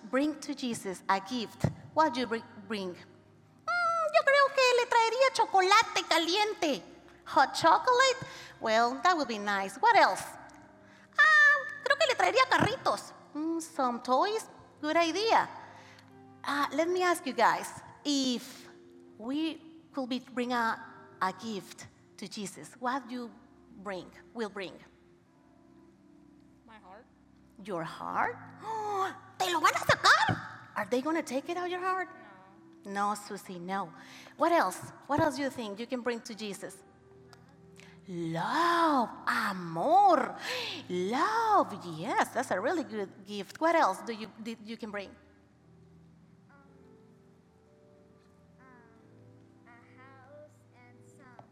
bring 0.10 0.40
to 0.40 0.56
Jesus 0.56 1.04
a 1.10 1.20
gift, 1.20 1.66
what 1.94 2.06
would 2.06 2.18
you 2.18 2.28
bring? 2.68 2.90
Mm, 2.90 4.06
yo 4.14 4.22
creo 4.24 4.56
que 4.56 4.64
le 4.80 4.86
traería 4.86 5.34
chocolate 5.34 6.04
caliente. 6.10 6.82
Hot 7.26 7.54
chocolate? 7.54 8.18
Well, 8.60 9.00
that 9.04 9.16
would 9.16 9.28
be 9.28 9.38
nice. 9.38 9.76
What 9.78 9.96
else? 9.96 10.24
Ah, 11.18 11.56
creo 11.84 11.98
que 11.98 12.08
le 12.08 12.16
traería 12.16 12.46
carritos. 12.50 13.14
Mm, 13.36 13.62
some 13.62 14.00
toys? 14.00 14.46
Good 14.82 14.98
idea. 14.98 15.48
Uh, 16.46 16.66
let 16.76 16.90
me 16.90 17.04
ask 17.04 17.26
you 17.26 17.34
guys 17.34 17.70
if 18.04 18.68
we 19.18 19.58
could 19.94 20.10
be, 20.10 20.20
bring 20.34 20.52
a, 20.52 20.78
a 21.22 21.34
gift 21.44 21.86
to 22.18 22.28
Jesus, 22.28 22.70
what 22.80 23.08
do 23.08 23.16
you 23.16 23.32
bring? 23.84 24.06
Will 24.34 24.50
bring? 24.50 24.74
My 26.68 26.76
heart. 26.84 27.06
Your 27.64 27.84
heart? 27.84 28.38
¿Te 29.40 29.52
lo 29.52 29.60
van 29.60 29.74
a 29.74 29.80
sacar? 29.80 30.43
Are 30.76 30.88
they 30.90 31.02
going 31.02 31.16
to 31.16 31.24
take 31.24 31.50
it 31.50 31.58
out 31.58 31.66
of 31.66 31.72
your 31.72 31.82
heart? 31.82 32.10
No, 32.86 33.16
Susie, 33.28 33.60
no. 33.60 33.90
What 34.38 34.52
else? 34.52 34.80
What 35.08 35.20
else 35.20 35.36
do 35.38 35.44
you 35.44 35.50
think 35.50 35.80
you 35.80 35.86
can 35.86 36.02
bring 36.02 36.20
to 36.22 36.36
Jesus? 36.36 36.78
Love, 38.10 39.08
amor, 39.26 40.36
love. 40.90 41.74
Yes, 41.98 42.28
that's 42.34 42.52
a 42.52 42.60
really 42.60 42.84
good 42.84 43.08
gift. 43.26 43.62
What 43.62 43.76
else 43.76 44.00
do 44.06 44.12
you 44.12 44.28
did 44.44 44.58
you 44.66 44.76
can 44.76 44.92
bring? 44.92 45.08
Um, 46.50 46.58
a 49.66 49.72
house 49.96 50.52
and 50.76 51.00
some 51.08 51.46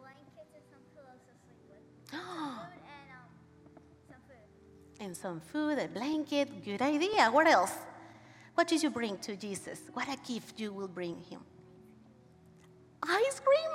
blankets 0.00 0.52
and 0.54 0.64
some 0.72 0.80
pillows 0.94 1.20
to 1.28 1.34
sleep 1.44 1.60
with. 1.68 1.84
And 2.12 2.22
um, 3.12 3.28
some 4.08 4.22
food. 4.26 5.04
And 5.04 5.14
some 5.14 5.40
food, 5.40 5.78
a 5.78 5.88
blanket. 5.88 6.64
Good 6.64 6.80
idea. 6.80 7.28
What 7.30 7.46
else? 7.46 7.74
What 8.62 8.68
did 8.68 8.80
you 8.80 8.90
bring 8.90 9.18
to 9.18 9.34
Jesus? 9.34 9.90
What 9.92 10.06
a 10.06 10.16
gift 10.24 10.60
you 10.60 10.72
will 10.72 10.86
bring 10.86 11.20
him? 11.28 11.40
Ice 13.02 13.40
cream? 13.40 13.70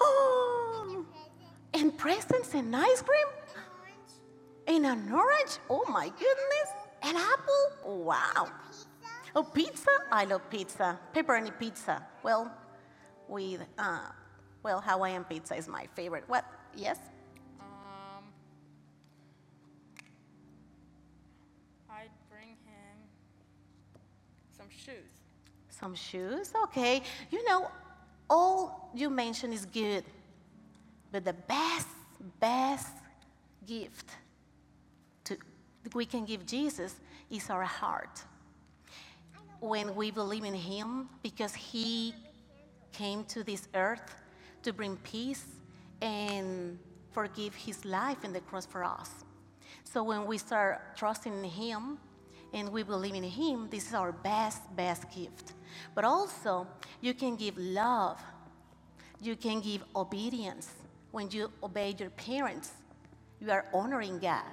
Oh, 0.00 1.04
and 1.74 1.98
presents 1.98 2.54
and 2.54 2.74
ice 2.74 3.02
cream? 3.02 3.26
And 4.66 4.86
an 4.86 5.12
orange? 5.12 5.58
Oh 5.68 5.84
my 5.86 6.06
goodness. 6.06 6.68
An 7.02 7.14
apple? 7.14 7.94
Wow. 8.04 8.48
Oh, 9.36 9.42
pizza? 9.42 9.90
I 10.10 10.24
love 10.24 10.48
pizza. 10.48 10.98
Pepperoni 11.14 11.52
pizza. 11.58 12.02
Well, 12.22 12.50
with, 13.28 13.60
uh, 13.76 14.12
well, 14.62 14.80
Hawaiian 14.80 15.24
pizza 15.24 15.56
is 15.56 15.68
my 15.68 15.86
favorite. 15.94 16.24
What? 16.26 16.46
Yes? 16.74 16.98
Um, 17.60 18.24
I'd 21.90 22.08
bring 22.30 22.48
him 22.48 22.82
some 24.62 24.68
shoes. 24.84 25.10
Some 25.70 25.94
shoes? 25.94 26.52
Okay. 26.64 27.02
You 27.30 27.44
know, 27.48 27.70
all 28.28 28.90
you 28.94 29.10
mentioned 29.10 29.54
is 29.54 29.66
good. 29.66 30.04
But 31.10 31.24
the 31.24 31.32
best, 31.32 31.88
best 32.40 32.88
gift 33.66 34.10
to, 35.24 35.36
we 35.94 36.06
can 36.06 36.24
give 36.24 36.46
Jesus 36.46 36.94
is 37.30 37.50
our 37.50 37.64
heart. 37.64 38.22
When 39.60 39.94
we 39.94 40.10
believe 40.10 40.44
in 40.44 40.54
Him, 40.54 41.08
because 41.22 41.54
He 41.54 42.14
came 42.92 43.24
to 43.24 43.44
this 43.44 43.68
earth 43.74 44.16
to 44.62 44.72
bring 44.72 44.96
peace 44.98 45.44
and 46.00 46.78
forgive 47.12 47.54
His 47.54 47.84
life 47.84 48.24
in 48.24 48.32
the 48.32 48.40
cross 48.40 48.66
for 48.66 48.84
us. 48.84 49.10
So 49.84 50.02
when 50.02 50.26
we 50.26 50.38
start 50.38 50.96
trusting 50.96 51.32
in 51.32 51.44
Him 51.44 51.98
and 52.52 52.70
we 52.70 52.82
believe 52.82 53.14
in 53.14 53.22
Him, 53.22 53.68
this 53.70 53.88
is 53.88 53.94
our 53.94 54.12
best, 54.12 54.60
best 54.76 55.10
gift. 55.10 55.54
But 55.94 56.04
also, 56.04 56.66
you 57.00 57.14
can 57.14 57.36
give 57.36 57.56
love, 57.56 58.20
you 59.20 59.36
can 59.36 59.60
give 59.60 59.82
obedience. 59.96 60.70
When 61.10 61.30
you 61.30 61.50
obey 61.62 61.94
your 61.98 62.10
parents, 62.10 62.72
you 63.40 63.50
are 63.50 63.66
honoring 63.72 64.18
God. 64.18 64.44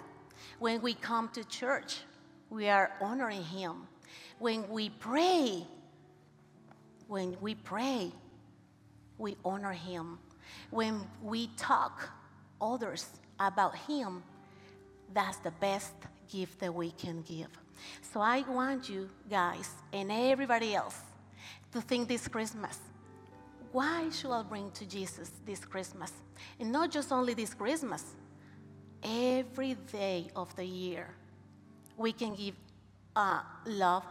When 0.59 0.81
we 0.81 0.93
come 0.93 1.29
to 1.29 1.43
church, 1.45 2.01
we 2.49 2.69
are 2.69 2.91
honoring 3.01 3.43
Him. 3.43 3.87
When 4.39 4.67
we 4.69 4.89
pray, 4.89 5.65
when 7.07 7.37
we 7.41 7.55
pray, 7.55 8.11
we 9.17 9.35
honor 9.43 9.73
Him. 9.73 10.19
When 10.69 11.01
we 11.21 11.47
talk 11.57 12.09
others 12.61 13.07
about 13.39 13.75
Him, 13.75 14.23
that's 15.13 15.37
the 15.37 15.51
best 15.51 15.93
gift 16.31 16.59
that 16.59 16.73
we 16.73 16.91
can 16.91 17.21
give. 17.21 17.58
So 18.13 18.21
I 18.21 18.41
want 18.41 18.89
you 18.89 19.09
guys 19.29 19.69
and 19.93 20.11
everybody 20.11 20.75
else 20.75 20.97
to 21.71 21.81
think 21.81 22.07
this 22.07 22.27
Christmas 22.27 22.79
why 23.71 24.09
should 24.09 24.31
I 24.31 24.41
bring 24.41 24.71
to 24.71 24.85
Jesus 24.85 25.31
this 25.45 25.63
Christmas? 25.63 26.11
And 26.59 26.71
not 26.71 26.91
just 26.91 27.11
only 27.11 27.33
this 27.33 27.53
Christmas, 27.53 28.03
every 29.03 29.75
day 29.91 30.27
of 30.35 30.55
the 30.55 30.65
year, 30.65 31.13
we 31.97 32.11
can 32.11 32.33
give 32.33 32.55
uh, 33.15 33.41
love, 33.65 34.05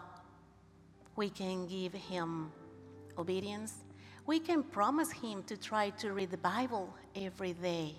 we 1.16 1.28
can 1.30 1.66
give 1.66 1.92
Him 1.92 2.52
obedience, 3.18 3.74
we 4.26 4.38
can 4.38 4.62
promise 4.62 5.10
Him 5.10 5.42
to 5.44 5.56
try 5.56 5.90
to 5.90 6.12
read 6.12 6.30
the 6.30 6.36
Bible 6.36 6.94
every 7.16 7.54
day. 7.54 7.96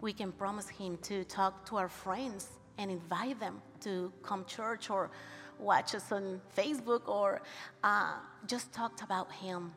We 0.00 0.12
can 0.12 0.32
promise 0.32 0.68
Him 0.68 0.96
to 1.02 1.24
talk 1.24 1.66
to 1.66 1.76
our 1.76 1.88
friends 1.88 2.48
and 2.78 2.90
invite 2.90 3.38
them 3.38 3.62
to 3.82 4.12
come 4.22 4.44
church 4.44 4.90
or 4.90 5.10
watch 5.58 5.94
us 5.94 6.10
on 6.12 6.40
Facebook 6.56 7.08
or 7.08 7.42
uh, 7.84 8.14
just 8.46 8.72
talked 8.72 9.02
about 9.02 9.30
Him. 9.32 9.72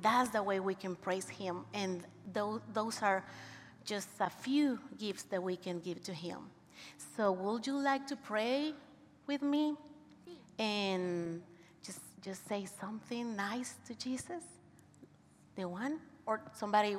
That's 0.00 0.30
the 0.30 0.42
way 0.42 0.60
we 0.60 0.74
can 0.74 0.96
praise 0.96 1.28
Him. 1.28 1.64
And 1.72 2.04
those, 2.32 2.60
those 2.72 3.02
are 3.02 3.24
just 3.84 4.08
a 4.20 4.30
few 4.30 4.78
gifts 4.98 5.24
that 5.24 5.42
we 5.42 5.56
can 5.56 5.80
give 5.80 6.02
to 6.04 6.12
Him. 6.12 6.38
So, 7.16 7.32
would 7.32 7.66
you 7.66 7.76
like 7.76 8.06
to 8.08 8.16
pray 8.16 8.74
with 9.26 9.42
me 9.42 9.74
and 10.58 11.42
just, 11.84 12.00
just 12.22 12.46
say 12.48 12.66
something 12.80 13.36
nice 13.36 13.74
to 13.86 13.94
Jesus? 13.94 14.42
The 15.56 15.68
one? 15.68 16.00
Or 16.26 16.40
somebody, 16.54 16.96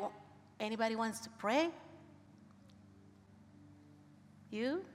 anybody 0.60 0.96
wants 0.96 1.20
to 1.22 1.30
pray? 1.38 1.70
You? 4.52 4.86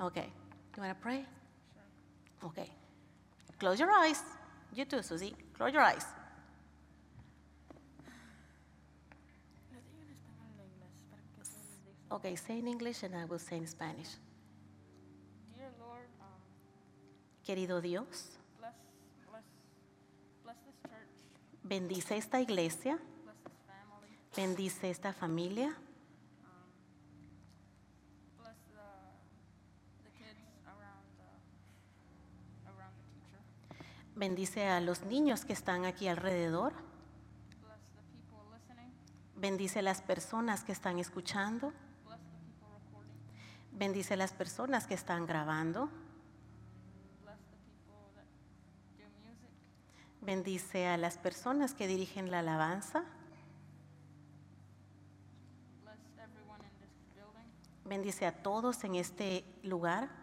Okay. 0.00 0.32
You 0.78 0.82
want 0.82 0.96
to 0.96 1.02
pray? 1.02 1.24
Okay. 2.44 2.70
Close 3.58 3.80
your 3.80 3.90
eyes. 3.90 4.22
You 4.72 4.84
too, 4.84 5.02
Susie. 5.02 5.34
Close 5.52 5.72
your 5.72 5.82
eyes. 5.82 6.06
Okay, 12.12 12.36
say 12.36 12.60
in 12.60 12.68
English 12.68 13.02
and 13.02 13.16
I 13.16 13.24
will 13.24 13.40
say 13.40 13.56
in 13.56 13.66
Spanish. 13.66 14.06
Dear 15.56 15.66
Lord, 15.80 16.06
um, 16.20 16.38
Querido 17.44 17.82
Dios, 17.82 18.38
bless, 18.60 18.72
bless, 19.28 19.42
bless 20.44 20.56
this 20.64 20.78
church, 20.88 21.10
bendice 21.64 22.12
esta 22.12 22.40
iglesia, 22.40 22.98
bless 23.24 23.36
this 23.42 23.58
family, 23.66 24.08
bendice 24.36 24.84
esta 24.84 25.12
familia, 25.12 25.74
bendice 34.18 34.68
a 34.68 34.80
los 34.80 35.04
niños 35.04 35.44
que 35.44 35.52
están 35.52 35.84
aquí 35.84 36.08
alrededor, 36.08 36.72
bendice 39.36 39.80
las 39.80 40.02
personas 40.02 40.64
que 40.64 40.72
están 40.72 40.98
escuchando, 40.98 41.72
Bendice 43.78 44.14
a 44.14 44.16
las 44.16 44.32
personas 44.32 44.88
que 44.88 44.94
están 44.94 45.24
grabando. 45.24 45.88
Bendice 50.20 50.88
a 50.88 50.96
las 50.96 51.16
personas 51.16 51.74
que 51.74 51.86
dirigen 51.86 52.32
la 52.32 52.40
alabanza. 52.40 53.04
Bendice 57.84 58.26
a 58.26 58.42
todos 58.42 58.82
en 58.82 58.96
este 58.96 59.44
lugar. 59.62 60.17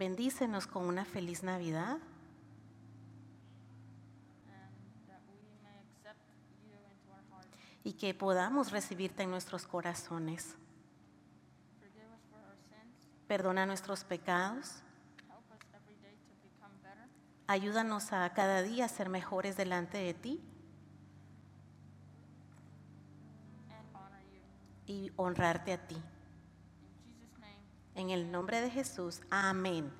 Bendícenos 0.00 0.66
con 0.66 0.86
una 0.86 1.04
feliz 1.04 1.42
Navidad 1.42 1.98
And 1.98 2.00
that 5.06 5.20
we 5.28 5.36
may 5.62 5.76
accept 5.76 6.24
you 6.64 6.72
into 6.72 7.12
our 7.12 7.22
hearts. 7.30 7.48
y 7.84 7.92
que 7.92 8.14
podamos 8.14 8.72
recibirte 8.72 9.24
en 9.24 9.30
nuestros 9.30 9.66
corazones. 9.66 10.56
Forgive 11.78 12.08
us 12.14 12.22
for 12.30 12.38
our 12.38 12.56
sins. 12.70 13.10
Perdona 13.28 13.66
nuestros 13.66 14.04
pecados. 14.04 14.80
Help 15.28 15.44
us 15.52 15.66
every 15.74 15.96
day 15.96 16.16
to 16.16 16.34
become 16.48 16.72
better. 16.82 17.06
Ayúdanos 17.46 18.14
a 18.14 18.32
cada 18.32 18.62
día 18.62 18.86
a 18.86 18.88
ser 18.88 19.10
mejores 19.10 19.58
delante 19.58 19.98
de 19.98 20.14
ti 20.14 20.40
and 23.68 23.86
honor 23.94 24.22
you. 24.32 24.40
y 24.86 25.12
honrarte 25.16 25.74
a 25.74 25.86
ti. 25.86 26.02
In 28.00 28.08
Jesus' 28.08 28.16
name, 28.16 28.16
En 28.16 28.18
el 28.18 28.30
nombre 28.30 28.60
de 28.60 28.70
Jesús. 28.70 29.20
Amén. 29.30 29.92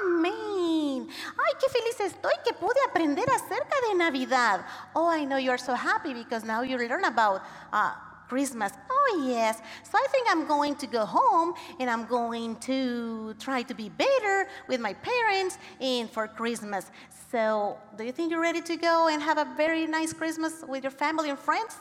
Amén. 0.00 1.08
Ay, 1.36 1.54
qué 1.60 1.68
feliz 1.68 2.00
estoy 2.00 2.34
que 2.44 2.52
pude 2.52 2.78
aprender 2.88 3.28
acerca 3.30 3.76
de 3.88 3.94
Navidad. 3.96 4.64
Oh, 4.94 5.08
I 5.08 5.24
know 5.24 5.38
you're 5.38 5.58
so 5.58 5.74
happy 5.74 6.14
because 6.14 6.44
now 6.44 6.62
you 6.62 6.78
learn 6.78 7.04
about 7.04 7.42
uh, 7.72 7.94
Christmas. 8.28 8.72
Oh, 8.90 9.24
yes. 9.26 9.60
So 9.82 9.98
I 9.98 10.06
think 10.10 10.28
I'm 10.30 10.46
going 10.46 10.76
to 10.76 10.86
go 10.86 11.04
home 11.04 11.54
and 11.80 11.90
I'm 11.90 12.06
going 12.06 12.56
to 12.60 13.34
try 13.40 13.62
to 13.62 13.74
be 13.74 13.88
better 13.88 14.48
with 14.68 14.80
my 14.80 14.94
parents 14.94 15.58
and 15.80 16.08
for 16.10 16.28
Christmas. 16.28 16.90
So, 17.30 17.76
do 17.96 18.04
you 18.04 18.12
think 18.12 18.30
you're 18.30 18.40
ready 18.40 18.62
to 18.62 18.76
go 18.76 19.08
and 19.08 19.20
have 19.22 19.38
a 19.38 19.46
very 19.56 19.86
nice 19.86 20.12
Christmas 20.12 20.64
with 20.68 20.84
your 20.84 20.92
family 20.92 21.30
and 21.30 21.38
friends? 21.38 21.76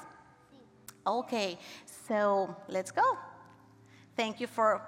Okay, 1.05 1.59
so 2.07 2.55
let's 2.67 2.91
go. 2.91 3.17
Thank 4.17 4.39
you 4.39 4.47
for 4.47 4.81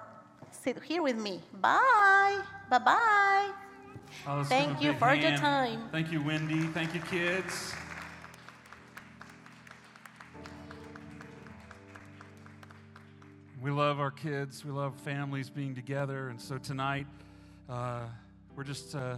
sit 0.52 0.82
here 0.82 1.02
with 1.02 1.16
me. 1.16 1.40
Bye. 1.60 2.40
Bye 2.70 2.78
bye. 2.78 3.50
Oh, 4.26 4.42
Thank 4.44 4.82
you 4.82 4.94
for 4.94 5.14
your 5.14 5.36
time. 5.36 5.88
Thank 5.90 6.12
you, 6.12 6.22
Wendy. 6.22 6.66
Thank 6.68 6.94
you, 6.94 7.00
kids. 7.00 7.74
We 13.60 13.70
love 13.70 14.00
our 14.00 14.10
kids. 14.10 14.64
We 14.64 14.70
love 14.70 14.94
families 14.96 15.50
being 15.50 15.74
together. 15.74 16.28
And 16.28 16.40
so 16.40 16.58
tonight, 16.58 17.06
uh, 17.68 18.06
we're 18.56 18.64
just 18.64 18.94
uh, 18.94 19.16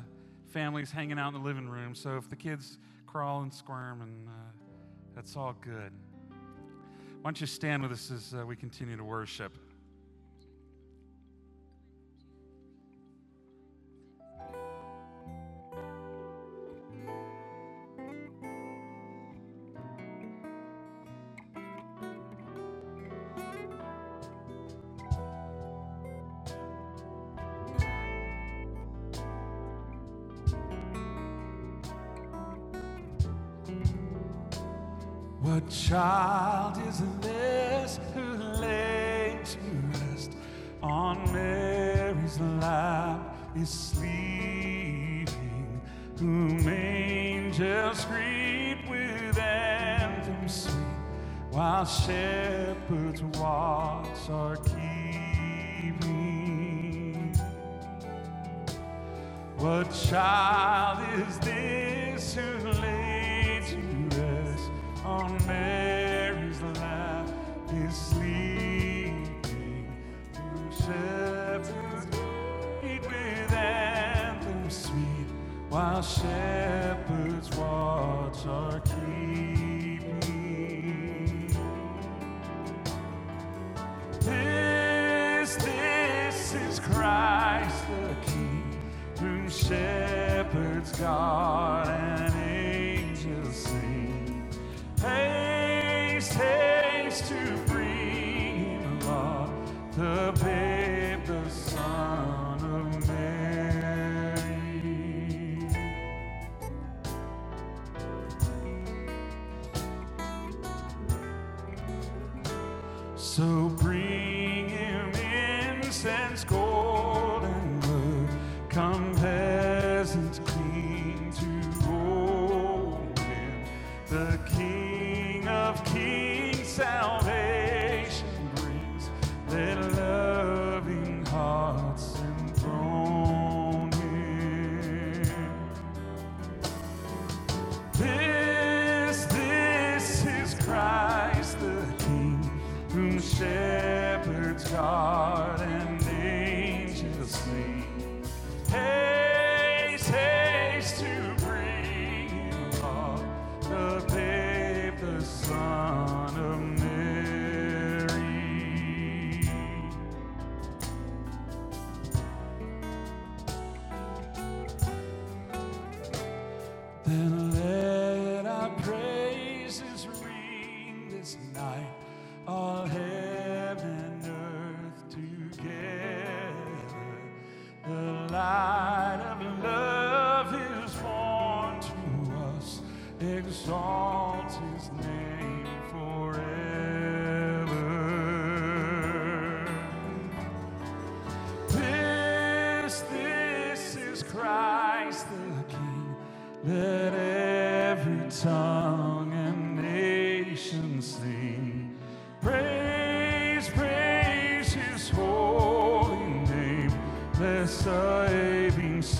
families 0.50 0.90
hanging 0.90 1.18
out 1.18 1.28
in 1.28 1.34
the 1.34 1.46
living 1.46 1.68
room. 1.68 1.94
So 1.94 2.16
if 2.16 2.28
the 2.28 2.36
kids 2.36 2.78
crawl 3.06 3.42
and 3.42 3.52
squirm, 3.52 4.02
and 4.02 4.28
uh, 4.28 4.32
that's 5.14 5.36
all 5.36 5.54
good. 5.60 5.92
Why 6.30 7.24
don't 7.24 7.40
you 7.40 7.46
stand 7.46 7.82
with 7.82 7.92
us 7.92 8.10
as 8.10 8.34
uh, 8.34 8.46
we 8.46 8.56
continue 8.56 8.96
to 8.96 9.04
worship? 9.04 9.56
Child 35.90 36.78
is 36.86 37.02
this 37.20 37.98
who 38.14 38.34
laid 38.60 39.44
to 39.44 39.58
rest 39.88 40.30
on 40.84 41.16
Mary's 41.32 42.38
lap 42.60 43.36
is 43.56 43.68
sleeping, 43.68 45.26
whom 46.16 46.68
angels 46.68 48.04
greet 48.04 48.78
with 48.88 49.36
anthems 49.36 50.62
sweet, 50.68 50.76
while 51.50 51.84
shepherds 51.84 53.22
watch 53.40 54.30
are 54.30 54.58
keeping? 54.58 54.84
What 59.56 59.92
child 59.92 61.00
is 61.18 61.36
this 61.40 62.34
who 62.36 62.68
laid 62.80 63.64
to 63.66 63.76
rest 64.20 64.70
on 65.04 65.32
Mary's 65.48 65.48
lap 65.48 65.79
is 67.90 67.96
sleeping? 67.96 69.86
Who 70.36 70.70
shepherds 70.76 72.06
meet 72.82 73.02
with 73.02 73.52
anthems 73.52 74.76
sweet, 74.76 75.28
while 75.68 76.02
shepherds 76.02 77.50
watch 77.56 78.44
keeping. 78.84 80.00
This, 84.20 85.56
this 85.56 86.54
is 86.54 86.80
Christ 86.80 87.84
the 87.88 88.14
King, 88.30 88.78
whom 89.18 89.48
shepherds 89.48 90.92
guard 90.98 91.79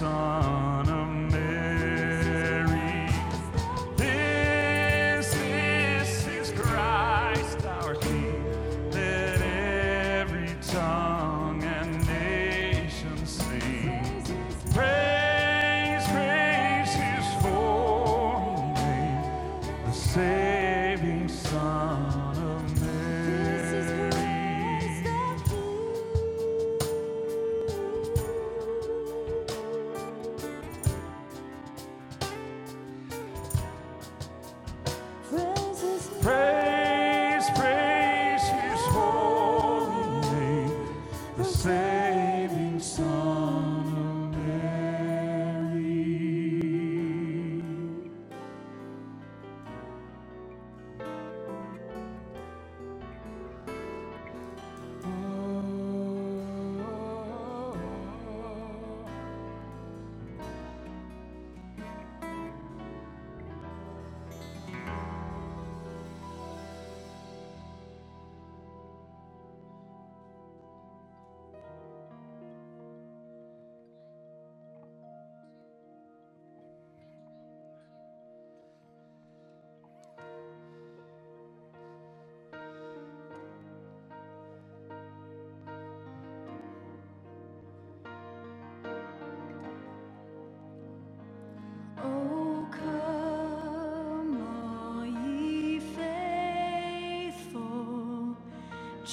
song. 0.01 0.30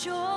joy. 0.08 0.37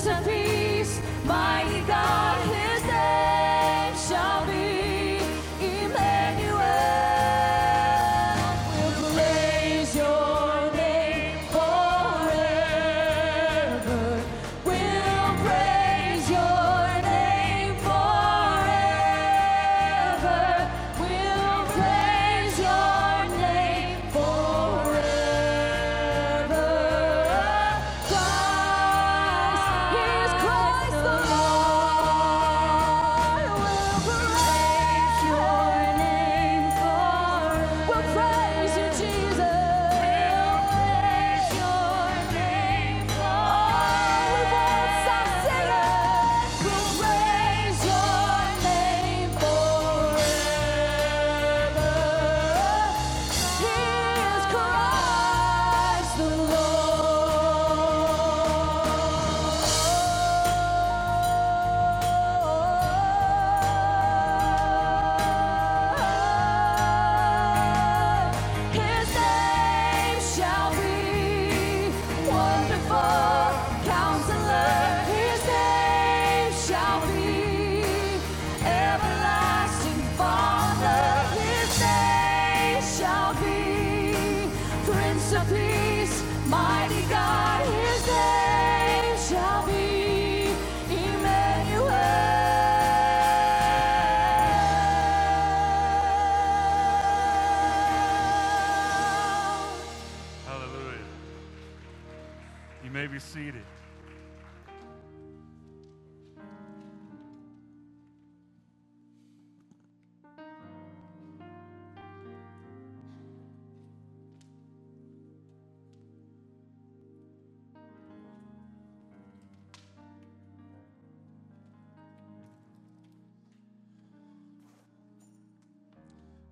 Seated. 0.00 0.30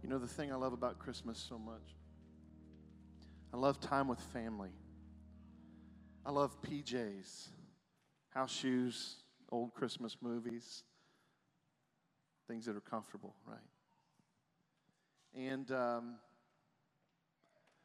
You 0.09 0.15
know 0.15 0.21
the 0.21 0.27
thing 0.27 0.51
I 0.51 0.55
love 0.55 0.73
about 0.73 0.99
Christmas 0.99 1.37
so 1.37 1.59
much? 1.59 1.95
I 3.53 3.59
love 3.59 3.79
time 3.79 4.09
with 4.09 4.19
family. 4.19 4.71
I 6.25 6.31
love 6.31 6.57
PJs, 6.63 7.49
house 8.31 8.51
shoes, 8.51 9.17
old 9.53 9.75
Christmas 9.75 10.17
movies, 10.23 10.83
things 12.49 12.65
that 12.65 12.75
are 12.75 12.81
comfortable, 12.81 13.35
right? 13.47 13.59
And 15.37 15.71
um, 15.73 16.15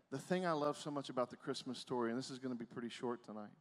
the 0.10 0.18
thing 0.18 0.46
I 0.46 0.54
love 0.54 0.78
so 0.78 0.92
much 0.92 1.10
about 1.10 1.30
the 1.30 1.36
Christmas 1.36 1.78
story, 1.78 2.10
and 2.10 2.18
this 2.18 2.32
is 2.32 2.40
going 2.40 2.54
to 2.54 2.58
be 2.58 2.64
pretty 2.64 2.88
short 2.88 3.26
tonight, 3.26 3.52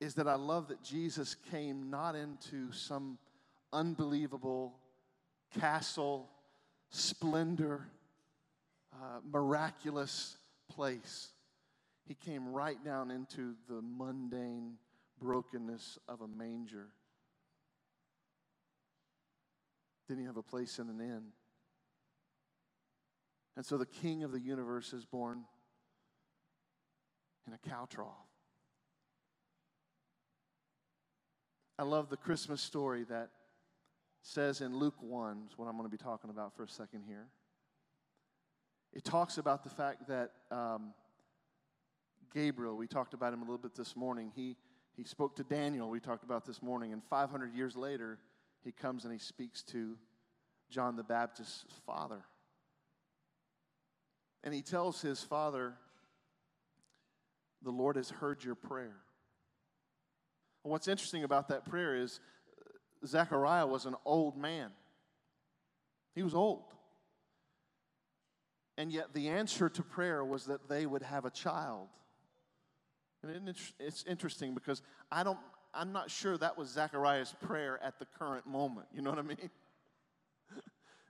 is 0.00 0.14
that 0.14 0.26
I 0.26 0.36
love 0.36 0.68
that 0.68 0.82
Jesus 0.82 1.36
came 1.50 1.90
not 1.90 2.14
into 2.14 2.72
some 2.72 3.18
unbelievable 3.74 4.78
castle, 5.58 6.28
splendor, 6.90 7.88
uh, 8.92 9.20
miraculous 9.30 10.36
place. 10.68 11.28
He 12.06 12.14
came 12.14 12.52
right 12.52 12.82
down 12.84 13.10
into 13.10 13.54
the 13.68 13.80
mundane 13.82 14.74
brokenness 15.20 15.98
of 16.08 16.20
a 16.20 16.28
manger. 16.28 16.88
Didn't 20.08 20.20
he 20.20 20.26
have 20.26 20.36
a 20.36 20.42
place 20.42 20.78
in 20.78 20.88
an 20.88 21.00
inn? 21.00 21.22
And 23.56 23.64
so 23.64 23.76
the 23.76 23.86
king 23.86 24.24
of 24.24 24.32
the 24.32 24.40
universe 24.40 24.92
is 24.92 25.04
born 25.04 25.44
in 27.46 27.52
a 27.52 27.58
cow 27.58 27.86
trough. 27.88 28.08
I 31.78 31.84
love 31.84 32.10
the 32.10 32.16
Christmas 32.16 32.60
story 32.60 33.04
that 33.04 33.30
says 34.22 34.60
in 34.60 34.76
Luke 34.78 34.94
1, 35.00 35.44
is 35.50 35.58
what 35.58 35.66
I'm 35.66 35.76
going 35.76 35.88
to 35.88 35.90
be 35.90 36.02
talking 36.02 36.30
about 36.30 36.56
for 36.56 36.62
a 36.62 36.68
second 36.68 37.02
here. 37.06 37.26
It 38.92 39.04
talks 39.04 39.38
about 39.38 39.64
the 39.64 39.70
fact 39.70 40.08
that 40.08 40.30
um, 40.50 40.92
Gabriel, 42.32 42.76
we 42.76 42.86
talked 42.86 43.14
about 43.14 43.32
him 43.32 43.40
a 43.40 43.44
little 43.44 43.58
bit 43.58 43.74
this 43.74 43.96
morning. 43.96 44.30
He, 44.34 44.56
he 44.96 45.04
spoke 45.04 45.36
to 45.36 45.44
Daniel, 45.44 45.88
we 45.88 46.00
talked 46.00 46.24
about 46.24 46.44
this 46.46 46.62
morning. 46.62 46.92
And 46.92 47.02
500 47.04 47.54
years 47.54 47.76
later, 47.76 48.18
he 48.62 48.70
comes 48.70 49.04
and 49.04 49.12
he 49.12 49.18
speaks 49.18 49.62
to 49.64 49.96
John 50.70 50.96
the 50.96 51.02
Baptist's 51.02 51.64
father. 51.84 52.22
And 54.44 54.54
he 54.54 54.62
tells 54.62 55.00
his 55.00 55.22
father, 55.22 55.74
The 57.62 57.70
Lord 57.70 57.96
has 57.96 58.10
heard 58.10 58.44
your 58.44 58.54
prayer. 58.54 58.96
What's 60.64 60.86
interesting 60.86 61.24
about 61.24 61.48
that 61.48 61.64
prayer 61.64 61.96
is 61.96 62.20
Zechariah 63.06 63.66
was 63.66 63.86
an 63.86 63.96
old 64.04 64.36
man, 64.36 64.70
he 66.14 66.22
was 66.22 66.34
old. 66.34 66.64
And 68.78 68.90
yet, 68.90 69.12
the 69.12 69.28
answer 69.28 69.68
to 69.68 69.82
prayer 69.82 70.24
was 70.24 70.46
that 70.46 70.66
they 70.68 70.86
would 70.86 71.02
have 71.02 71.26
a 71.26 71.30
child. 71.30 71.88
And 73.22 73.54
it's 73.78 74.04
interesting 74.08 74.54
because 74.54 74.82
I 75.10 75.22
don't, 75.22 75.38
I'm 75.74 75.92
not 75.92 76.10
sure 76.10 76.36
that 76.38 76.56
was 76.58 76.70
Zechariah's 76.70 77.34
prayer 77.42 77.78
at 77.82 77.98
the 77.98 78.06
current 78.18 78.46
moment. 78.46 78.88
You 78.94 79.02
know 79.02 79.10
what 79.10 79.18
I 79.18 79.22
mean? 79.22 79.50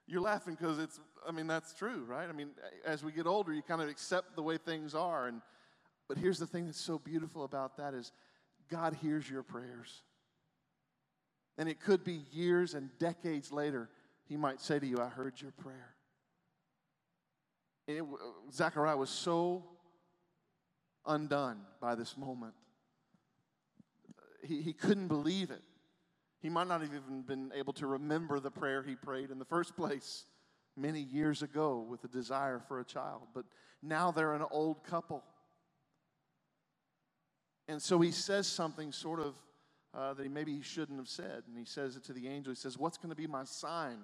You're 0.06 0.20
laughing 0.20 0.56
because 0.58 0.78
it's, 0.78 1.00
I 1.26 1.32
mean, 1.32 1.46
that's 1.46 1.72
true, 1.72 2.04
right? 2.06 2.28
I 2.28 2.32
mean, 2.32 2.50
as 2.84 3.02
we 3.02 3.12
get 3.12 3.26
older, 3.26 3.52
you 3.52 3.62
kind 3.62 3.80
of 3.80 3.88
accept 3.88 4.36
the 4.36 4.42
way 4.42 4.58
things 4.58 4.94
are. 4.94 5.28
And, 5.28 5.40
but 6.08 6.18
here's 6.18 6.38
the 6.38 6.46
thing 6.46 6.66
that's 6.66 6.80
so 6.80 6.98
beautiful 6.98 7.44
about 7.44 7.76
that 7.78 7.94
is 7.94 8.12
God 8.68 8.94
hears 9.00 9.28
your 9.30 9.42
prayers. 9.42 10.02
And 11.58 11.68
it 11.68 11.80
could 11.80 12.04
be 12.04 12.22
years 12.32 12.74
and 12.74 12.90
decades 12.98 13.52
later, 13.52 13.90
he 14.28 14.36
might 14.36 14.60
say 14.60 14.78
to 14.78 14.86
you, 14.86 15.00
I 15.00 15.08
heard 15.08 15.40
your 15.40 15.52
prayer. 15.52 15.94
It, 17.86 18.04
was 18.06 19.10
so 19.10 19.64
undone 21.06 21.60
by 21.80 21.94
this 21.94 22.16
moment. 22.16 22.54
He, 24.44 24.62
he 24.62 24.72
couldn't 24.72 25.08
believe 25.08 25.50
it. 25.50 25.62
He 26.40 26.48
might 26.48 26.66
not 26.66 26.80
have 26.80 26.90
even 26.92 27.22
been 27.22 27.52
able 27.54 27.72
to 27.74 27.86
remember 27.86 28.40
the 28.40 28.50
prayer 28.50 28.82
he 28.82 28.96
prayed 28.96 29.30
in 29.30 29.38
the 29.38 29.44
first 29.44 29.76
place 29.76 30.26
many 30.76 31.00
years 31.00 31.42
ago 31.42 31.84
with 31.88 32.02
a 32.04 32.08
desire 32.08 32.60
for 32.66 32.80
a 32.80 32.84
child. 32.84 33.22
But 33.34 33.44
now 33.82 34.10
they're 34.10 34.34
an 34.34 34.44
old 34.50 34.82
couple. 34.84 35.22
And 37.68 37.80
so 37.80 38.00
he 38.00 38.10
says 38.10 38.46
something 38.46 38.90
sort 38.92 39.20
of 39.20 39.34
uh, 39.94 40.14
that 40.14 40.22
he, 40.22 40.28
maybe 40.28 40.54
he 40.54 40.62
shouldn't 40.62 40.98
have 40.98 41.08
said. 41.08 41.42
And 41.46 41.56
he 41.56 41.64
says 41.64 41.96
it 41.96 42.04
to 42.04 42.12
the 42.12 42.28
angel. 42.28 42.52
He 42.52 42.56
says, 42.56 42.78
What's 42.78 42.98
going 42.98 43.10
to 43.10 43.16
be 43.16 43.26
my 43.26 43.44
sign? 43.44 43.98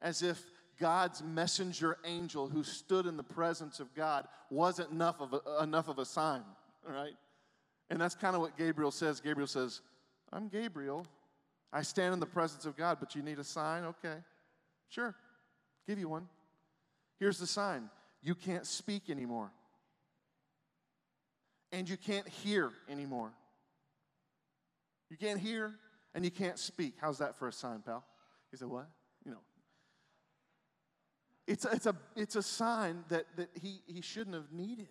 As 0.00 0.22
if 0.22 0.42
God's 0.78 1.22
messenger 1.22 1.98
angel 2.04 2.48
who 2.48 2.62
stood 2.62 3.06
in 3.06 3.16
the 3.16 3.22
presence 3.22 3.80
of 3.80 3.94
God 3.94 4.26
wasn't 4.50 4.90
enough 4.90 5.20
of 5.20 5.34
a, 5.34 5.62
enough 5.62 5.88
of 5.88 5.98
a 5.98 6.04
sign, 6.04 6.42
right? 6.86 7.14
And 7.90 8.00
that's 8.00 8.14
kind 8.14 8.34
of 8.34 8.42
what 8.42 8.56
Gabriel 8.56 8.90
says. 8.90 9.20
Gabriel 9.20 9.48
says, 9.48 9.80
I'm 10.32 10.48
Gabriel. 10.48 11.06
I 11.72 11.82
stand 11.82 12.14
in 12.14 12.20
the 12.20 12.26
presence 12.26 12.64
of 12.64 12.76
God, 12.76 12.98
but 13.00 13.14
you 13.14 13.22
need 13.22 13.38
a 13.38 13.44
sign? 13.44 13.84
Okay. 13.84 14.16
Sure. 14.88 15.14
Give 15.86 15.98
you 15.98 16.08
one. 16.08 16.28
Here's 17.18 17.38
the 17.38 17.46
sign 17.46 17.90
you 18.22 18.34
can't 18.34 18.66
speak 18.66 19.10
anymore, 19.10 19.50
and 21.72 21.88
you 21.88 21.96
can't 21.96 22.28
hear 22.28 22.70
anymore. 22.88 23.30
You 25.10 25.16
can't 25.16 25.40
hear 25.40 25.74
and 26.14 26.24
you 26.24 26.30
can't 26.30 26.58
speak. 26.58 26.94
How's 27.00 27.18
that 27.18 27.36
for 27.36 27.48
a 27.48 27.52
sign, 27.52 27.80
pal? 27.80 28.04
He 28.50 28.56
said, 28.56 28.68
What? 28.68 28.88
You 29.24 29.32
know. 29.32 29.40
It's 31.46 31.64
a, 31.64 31.70
it's 31.70 31.86
a, 31.86 31.96
it's 32.14 32.36
a 32.36 32.42
sign 32.42 33.04
that, 33.08 33.24
that 33.36 33.48
he, 33.60 33.80
he 33.86 34.02
shouldn't 34.02 34.34
have 34.34 34.52
needed. 34.52 34.88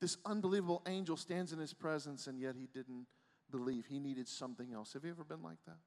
This 0.00 0.16
unbelievable 0.24 0.82
angel 0.86 1.16
stands 1.16 1.52
in 1.52 1.58
his 1.58 1.72
presence, 1.72 2.26
and 2.28 2.38
yet 2.38 2.54
he 2.56 2.68
didn't 2.72 3.06
believe. 3.50 3.86
He 3.86 3.98
needed 3.98 4.28
something 4.28 4.72
else. 4.72 4.92
Have 4.92 5.04
you 5.04 5.10
ever 5.10 5.24
been 5.24 5.42
like 5.42 5.58
that? 5.66 5.78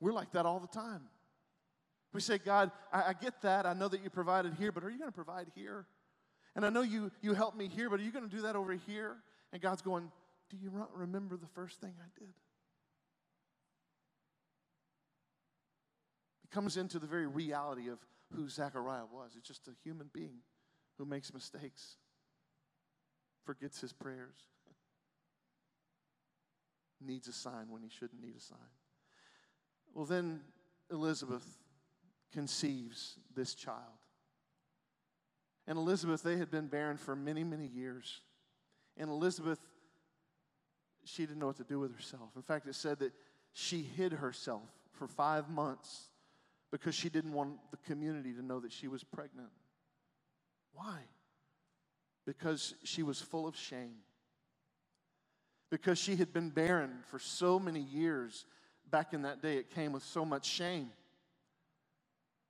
We're 0.00 0.12
like 0.12 0.32
that 0.32 0.44
all 0.44 0.60
the 0.60 0.66
time. 0.66 1.02
We 2.12 2.20
say, 2.20 2.38
God, 2.38 2.70
I, 2.92 3.08
I 3.08 3.12
get 3.12 3.40
that. 3.42 3.66
I 3.66 3.72
know 3.72 3.88
that 3.88 4.02
you 4.02 4.10
provided 4.10 4.54
here, 4.54 4.72
but 4.72 4.84
are 4.84 4.90
you 4.90 4.98
going 4.98 5.10
to 5.10 5.14
provide 5.14 5.48
here? 5.54 5.86
And 6.54 6.64
I 6.64 6.70
know 6.70 6.82
you, 6.82 7.10
you 7.20 7.34
helped 7.34 7.56
me 7.56 7.68
here, 7.68 7.90
but 7.90 8.00
are 8.00 8.02
you 8.02 8.12
going 8.12 8.28
to 8.28 8.34
do 8.34 8.42
that 8.42 8.56
over 8.56 8.72
here? 8.72 9.16
And 9.52 9.60
God's 9.60 9.82
going, 9.82 10.10
Do 10.50 10.56
you 10.56 10.70
remember 10.94 11.36
the 11.36 11.48
first 11.48 11.80
thing 11.80 11.94
I 11.98 12.08
did? 12.18 12.32
It 16.44 16.50
comes 16.50 16.76
into 16.76 16.98
the 16.98 17.06
very 17.06 17.26
reality 17.26 17.88
of 17.88 17.98
who 18.34 18.48
Zechariah 18.48 19.06
was. 19.10 19.32
It's 19.36 19.46
just 19.46 19.68
a 19.68 19.72
human 19.82 20.08
being 20.12 20.38
who 20.98 21.04
makes 21.04 21.34
mistakes, 21.34 21.96
forgets 23.44 23.80
his 23.80 23.92
prayers, 23.92 24.36
needs 27.04 27.28
a 27.28 27.32
sign 27.32 27.70
when 27.70 27.82
he 27.82 27.88
shouldn't 27.88 28.20
need 28.20 28.36
a 28.36 28.40
sign. 28.40 28.58
Well, 29.92 30.06
then 30.06 30.40
Elizabeth 30.90 31.58
conceives 32.32 33.18
this 33.34 33.54
child. 33.54 33.98
And 35.66 35.78
Elizabeth, 35.78 36.22
they 36.22 36.36
had 36.36 36.50
been 36.50 36.68
barren 36.68 36.96
for 36.96 37.16
many, 37.16 37.42
many 37.42 37.66
years. 37.66 38.20
And 38.96 39.10
Elizabeth, 39.10 39.58
she 41.06 41.24
didn't 41.24 41.38
know 41.38 41.46
what 41.46 41.56
to 41.56 41.64
do 41.64 41.78
with 41.78 41.94
herself. 41.94 42.30
In 42.34 42.42
fact, 42.42 42.66
it 42.66 42.74
said 42.74 42.98
that 42.98 43.12
she 43.52 43.82
hid 43.82 44.12
herself 44.12 44.68
for 44.92 45.06
five 45.06 45.48
months 45.48 46.08
because 46.70 46.94
she 46.94 47.08
didn't 47.08 47.32
want 47.32 47.58
the 47.70 47.76
community 47.78 48.32
to 48.32 48.44
know 48.44 48.60
that 48.60 48.72
she 48.72 48.88
was 48.88 49.04
pregnant. 49.04 49.48
Why? 50.74 50.98
Because 52.26 52.74
she 52.82 53.02
was 53.02 53.20
full 53.20 53.46
of 53.46 53.56
shame. 53.56 53.96
Because 55.70 55.98
she 55.98 56.16
had 56.16 56.32
been 56.32 56.50
barren 56.50 56.90
for 57.10 57.18
so 57.18 57.58
many 57.58 57.80
years. 57.80 58.44
Back 58.90 59.12
in 59.12 59.22
that 59.22 59.40
day, 59.42 59.56
it 59.56 59.70
came 59.70 59.92
with 59.92 60.02
so 60.02 60.24
much 60.24 60.44
shame. 60.44 60.90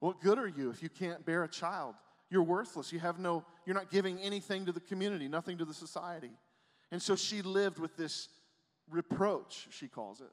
What 0.00 0.20
good 0.20 0.38
are 0.38 0.48
you 0.48 0.70
if 0.70 0.82
you 0.82 0.88
can't 0.88 1.24
bear 1.24 1.44
a 1.44 1.48
child? 1.48 1.94
You're 2.30 2.42
worthless. 2.42 2.92
You 2.92 2.98
have 3.00 3.18
no, 3.18 3.44
you're 3.64 3.76
not 3.76 3.90
giving 3.90 4.18
anything 4.18 4.66
to 4.66 4.72
the 4.72 4.80
community, 4.80 5.28
nothing 5.28 5.58
to 5.58 5.64
the 5.64 5.74
society. 5.74 6.30
And 6.90 7.00
so 7.00 7.16
she 7.16 7.42
lived 7.42 7.78
with 7.78 7.96
this 7.96 8.28
reproach, 8.90 9.68
she 9.70 9.88
calls 9.88 10.20
it. 10.20 10.32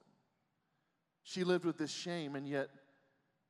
She 1.24 1.44
lived 1.44 1.66
with 1.66 1.78
this 1.78 1.92
shame, 1.92 2.36
and 2.36 2.48
yet 2.48 2.70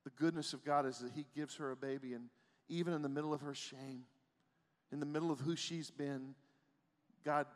the 0.03 0.11
goodness 0.11 0.53
of 0.53 0.63
God 0.63 0.85
is 0.85 0.99
that 0.99 1.11
He 1.13 1.25
gives 1.35 1.55
her 1.55 1.71
a 1.71 1.75
baby, 1.75 2.13
and 2.13 2.25
even 2.69 2.93
in 2.93 3.01
the 3.01 3.09
middle 3.09 3.33
of 3.33 3.41
her 3.41 3.53
shame, 3.55 4.03
in 4.91 4.99
the 4.99 5.05
middle 5.05 5.31
of 5.31 5.39
who 5.39 5.55
she's 5.55 5.89
been, 5.89 6.35
God 7.25 7.47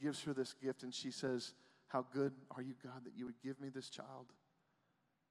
gives 0.00 0.22
her 0.24 0.32
this 0.32 0.52
gift, 0.52 0.82
and 0.82 0.94
she 0.94 1.10
says, 1.10 1.54
How 1.88 2.06
good 2.12 2.32
are 2.54 2.62
you, 2.62 2.74
God, 2.82 3.04
that 3.04 3.12
you 3.16 3.24
would 3.24 3.40
give 3.42 3.60
me 3.60 3.68
this 3.68 3.88
child 3.88 4.26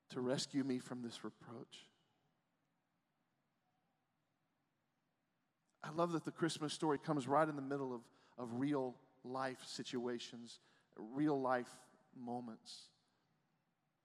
to 0.10 0.22
rescue 0.22 0.64
me 0.64 0.80
from 0.80 1.02
this 1.02 1.24
reproach? 1.24 1.86
I 5.84 5.92
love 5.92 6.14
that 6.14 6.26
the 6.26 6.32
Christmas 6.32 6.74
story 6.74 6.98
comes 6.98 7.28
right 7.28 7.48
in 7.48 7.56
the 7.56 7.62
middle 7.62 7.94
of, 7.94 8.02
of 8.40 8.60
real 8.60 8.96
life 9.24 9.60
situations, 9.66 10.60
real 10.98 11.40
life 11.40 11.70
moments, 12.18 12.90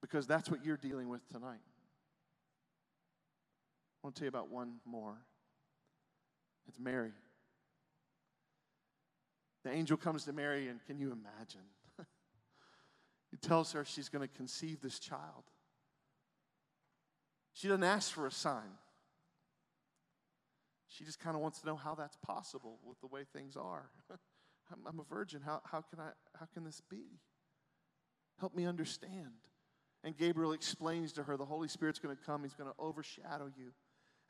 because 0.01 0.26
that's 0.26 0.51
what 0.51 0.64
you're 0.64 0.76
dealing 0.76 1.09
with 1.09 1.26
tonight. 1.28 1.61
I 4.03 4.07
want 4.07 4.16
to 4.16 4.20
tell 4.20 4.24
you 4.24 4.28
about 4.28 4.51
one 4.51 4.76
more. 4.84 5.16
It's 6.66 6.78
Mary. 6.78 7.12
The 9.64 9.70
angel 9.70 9.97
comes 9.97 10.24
to 10.24 10.32
Mary, 10.32 10.68
and 10.68 10.82
can 10.86 10.99
you 10.99 11.12
imagine? 11.12 11.66
he 13.30 13.36
tells 13.36 13.72
her 13.72 13.84
she's 13.84 14.09
going 14.09 14.26
to 14.26 14.34
conceive 14.34 14.80
this 14.80 14.99
child. 14.99 15.45
She 17.53 17.68
doesn't 17.68 17.84
ask 17.84 18.12
for 18.12 18.26
a 18.26 18.30
sign. 18.30 18.78
She 20.88 21.05
just 21.05 21.20
kind 21.20 21.36
of 21.36 21.43
wants 21.43 21.61
to 21.61 21.66
know 21.66 21.76
how 21.76 21.95
that's 21.95 22.16
possible 22.16 22.78
with 22.84 23.01
the 23.01 23.07
way 23.07 23.24
things 23.32 23.57
are. 23.57 23.91
I'm, 24.73 24.87
I'm, 24.87 25.01
a 25.01 25.05
virgin. 25.05 25.41
How, 25.45 25.61
how, 25.71 25.81
can 25.83 26.01
I, 26.01 26.11
how 26.39 26.47
can 26.53 26.64
this 26.64 26.81
be? 26.91 27.18
Help 28.39 28.55
me 28.55 28.66
understand. 28.66 29.33
And 30.03 30.16
Gabriel 30.16 30.53
explains 30.53 31.12
to 31.14 31.23
her 31.25 31.37
the 31.37 31.45
Holy 31.45 31.68
Spirit's 31.68 31.99
going 31.99 32.16
to 32.16 32.23
come, 32.23 32.43
He's 32.43 32.55
going 32.55 32.71
to 32.71 32.77
overshadow 32.79 33.51
you 33.57 33.73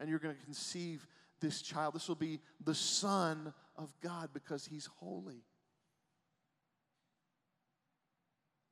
and 0.01 0.09
you're 0.09 0.19
going 0.19 0.35
to 0.35 0.45
conceive 0.45 1.07
this 1.41 1.63
child. 1.63 1.95
This 1.95 2.09
will 2.09 2.17
be 2.17 2.41
the 2.65 2.75
Son 2.75 3.53
of 3.77 3.93
God 4.03 4.31
because 4.33 4.67
He's 4.67 4.89
holy. 4.99 5.45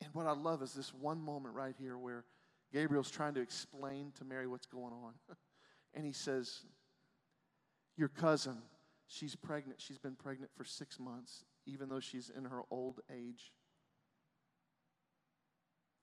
And 0.03 0.15
what 0.15 0.27
I 0.27 0.33
love 0.33 0.63
is 0.63 0.73
this 0.73 0.95
one 0.95 1.21
moment 1.21 1.55
right 1.55 1.75
here 1.79 1.99
where 1.99 2.25
Gabriel's 2.73 3.11
trying 3.11 3.35
to 3.35 3.41
explain 3.41 4.13
to 4.19 4.25
Mary 4.25 4.47
what's 4.47 4.67
going 4.67 4.93
on. 4.93 5.13
and 5.95 6.05
he 6.05 6.13
says, 6.13 6.61
Your 7.97 8.09
cousin, 8.09 8.59
she's 9.07 9.35
pregnant. 9.35 9.81
She's 9.81 9.99
been 9.99 10.15
pregnant 10.15 10.51
for 10.57 10.65
six 10.65 10.99
months, 10.99 11.45
even 11.71 11.89
though 11.89 12.01
she's 12.01 12.31
in 12.35 12.45
her 12.45 12.63
old 12.71 13.01
age. 13.13 13.53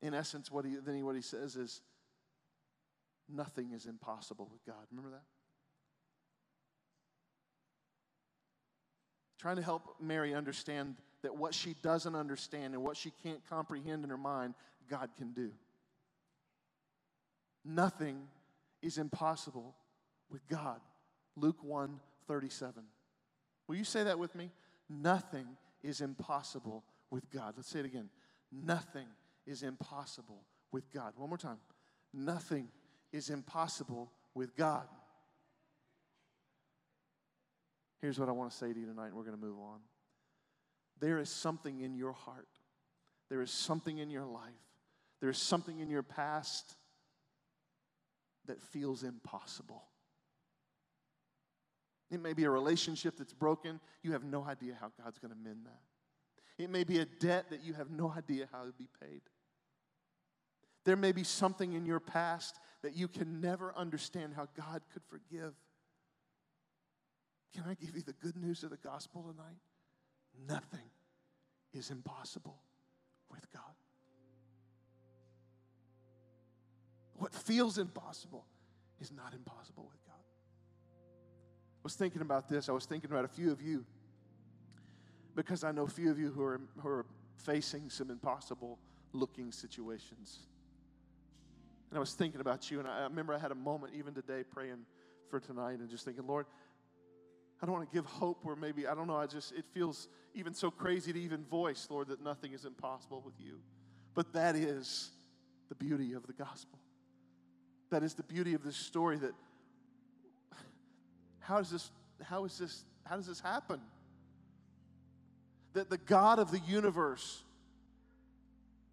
In 0.01 0.13
essence, 0.13 0.51
what 0.51 0.65
he, 0.65 0.75
then 0.75 1.03
what 1.05 1.15
he 1.15 1.21
says 1.21 1.55
is, 1.55 1.81
Nothing 3.27 3.71
is 3.71 3.85
impossible 3.85 4.47
with 4.51 4.63
God. 4.65 4.85
Remember 4.91 5.11
that? 5.11 5.23
Trying 9.39 9.55
to 9.57 9.63
help 9.63 9.95
Mary 9.99 10.33
understand 10.33 10.95
that 11.23 11.35
what 11.35 11.53
she 11.53 11.75
doesn't 11.81 12.15
understand 12.15 12.73
and 12.73 12.83
what 12.83 12.97
she 12.97 13.11
can't 13.23 13.41
comprehend 13.49 14.03
in 14.03 14.09
her 14.09 14.17
mind, 14.17 14.53
God 14.89 15.09
can 15.17 15.33
do. 15.33 15.51
Nothing 17.63 18.27
is 18.83 18.97
impossible 18.97 19.75
with 20.29 20.47
God. 20.47 20.79
Luke 21.35 21.63
1 21.63 21.99
37. 22.27 22.83
Will 23.67 23.75
you 23.75 23.83
say 23.83 24.03
that 24.03 24.19
with 24.19 24.35
me? 24.35 24.51
Nothing 24.89 25.47
is 25.83 26.01
impossible 26.01 26.83
with 27.09 27.29
God. 27.29 27.53
Let's 27.55 27.69
say 27.69 27.79
it 27.79 27.85
again. 27.85 28.09
Nothing 28.51 29.07
is 29.45 29.63
impossible 29.63 30.43
with 30.71 30.91
God. 30.91 31.13
One 31.15 31.29
more 31.29 31.37
time. 31.37 31.57
Nothing 32.13 32.69
is 33.11 33.29
impossible 33.29 34.11
with 34.33 34.55
God. 34.55 34.87
Here's 38.01 38.19
what 38.19 38.29
I 38.29 38.33
want 38.33 38.51
to 38.51 38.57
say 38.57 38.71
to 38.71 38.79
you 38.79 38.85
tonight, 38.85 39.07
and 39.07 39.15
we're 39.15 39.23
going 39.23 39.37
to 39.37 39.43
move 39.43 39.57
on. 39.57 39.79
There 40.99 41.17
is 41.19 41.29
something 41.29 41.81
in 41.81 41.95
your 41.95 42.13
heart, 42.13 42.47
there 43.29 43.41
is 43.41 43.51
something 43.51 43.97
in 43.97 44.09
your 44.09 44.25
life, 44.25 44.53
there 45.19 45.29
is 45.29 45.37
something 45.37 45.79
in 45.79 45.89
your 45.89 46.03
past 46.03 46.75
that 48.45 48.61
feels 48.61 49.03
impossible. 49.03 49.83
It 52.11 52.21
may 52.21 52.33
be 52.33 52.43
a 52.43 52.49
relationship 52.49 53.17
that's 53.17 53.33
broken. 53.33 53.79
You 54.03 54.11
have 54.11 54.23
no 54.23 54.43
idea 54.43 54.77
how 54.79 54.91
God's 55.03 55.17
going 55.19 55.31
to 55.31 55.37
mend 55.37 55.65
that. 55.65 56.63
It 56.63 56.69
may 56.69 56.83
be 56.83 56.99
a 56.99 57.05
debt 57.05 57.49
that 57.49 57.63
you 57.63 57.73
have 57.73 57.89
no 57.89 58.13
idea 58.15 58.47
how 58.51 58.63
to 58.63 58.71
be 58.71 58.87
paid. 59.01 59.21
There 60.85 60.95
may 60.95 61.11
be 61.11 61.23
something 61.23 61.73
in 61.73 61.85
your 61.85 61.99
past 61.99 62.59
that 62.83 62.95
you 62.95 63.07
can 63.07 63.41
never 63.41 63.73
understand 63.75 64.33
how 64.35 64.47
God 64.55 64.83
could 64.93 65.01
forgive. 65.09 65.53
Can 67.53 67.63
I 67.67 67.73
give 67.73 67.95
you 67.95 68.03
the 68.03 68.13
good 68.13 68.37
news 68.37 68.63
of 68.63 68.69
the 68.69 68.77
gospel 68.77 69.23
tonight? 69.23 69.57
Nothing 70.47 70.87
is 71.73 71.89
impossible 71.89 72.61
with 73.31 73.51
God. 73.51 73.63
What 77.17 77.33
feels 77.33 77.77
impossible 77.77 78.45
is 78.99 79.11
not 79.11 79.33
impossible 79.33 79.89
with 79.89 80.03
God. 80.04 80.04
Was 81.85 81.93
thinking 81.93 82.23
about 82.23 82.49
this. 82.49 82.67
I 82.67 82.71
was 82.71 82.87
thinking 82.87 83.11
about 83.11 83.25
a 83.25 83.27
few 83.27 83.51
of 83.51 83.61
you 83.61 83.85
because 85.35 85.63
I 85.63 85.71
know 85.71 85.83
a 85.83 85.87
few 85.87 86.09
of 86.09 86.17
you 86.17 86.31
who 86.31 86.41
are, 86.41 86.59
who 86.79 86.89
are 86.89 87.05
facing 87.37 87.91
some 87.91 88.09
impossible 88.09 88.79
looking 89.13 89.51
situations. 89.51 90.39
And 91.91 91.97
I 91.97 91.99
was 91.99 92.15
thinking 92.15 92.41
about 92.41 92.71
you, 92.71 92.79
and 92.79 92.87
I 92.87 93.03
remember 93.03 93.35
I 93.35 93.37
had 93.37 93.51
a 93.51 93.55
moment 93.55 93.93
even 93.95 94.15
today 94.15 94.43
praying 94.43 94.79
for 95.29 95.39
tonight 95.39 95.77
and 95.77 95.87
just 95.87 96.05
thinking, 96.05 96.25
Lord, 96.25 96.47
I 97.61 97.67
don't 97.67 97.75
want 97.75 97.87
to 97.87 97.95
give 97.95 98.07
hope 98.07 98.39
where 98.41 98.55
maybe, 98.55 98.87
I 98.87 98.95
don't 98.95 99.05
know, 99.05 99.17
I 99.17 99.27
just, 99.27 99.51
it 99.51 99.65
feels 99.71 100.07
even 100.33 100.55
so 100.55 100.71
crazy 100.71 101.13
to 101.13 101.19
even 101.19 101.43
voice, 101.43 101.85
Lord, 101.91 102.07
that 102.07 102.19
nothing 102.19 102.53
is 102.53 102.65
impossible 102.65 103.21
with 103.23 103.35
you. 103.39 103.59
But 104.15 104.33
that 104.33 104.55
is 104.55 105.11
the 105.69 105.75
beauty 105.75 106.13
of 106.13 106.25
the 106.25 106.33
gospel. 106.33 106.79
That 107.91 108.01
is 108.01 108.15
the 108.15 108.23
beauty 108.23 108.55
of 108.55 108.63
this 108.63 108.75
story 108.75 109.17
that 109.17 109.35
how 111.47 111.57
does 111.57 111.69
this 111.69 111.91
how 112.23 112.45
is 112.45 112.57
this 112.57 112.83
how 113.05 113.15
does 113.15 113.27
this 113.27 113.39
happen? 113.39 113.79
That 115.73 115.89
the 115.89 115.97
God 115.97 116.39
of 116.39 116.51
the 116.51 116.59
universe 116.59 117.43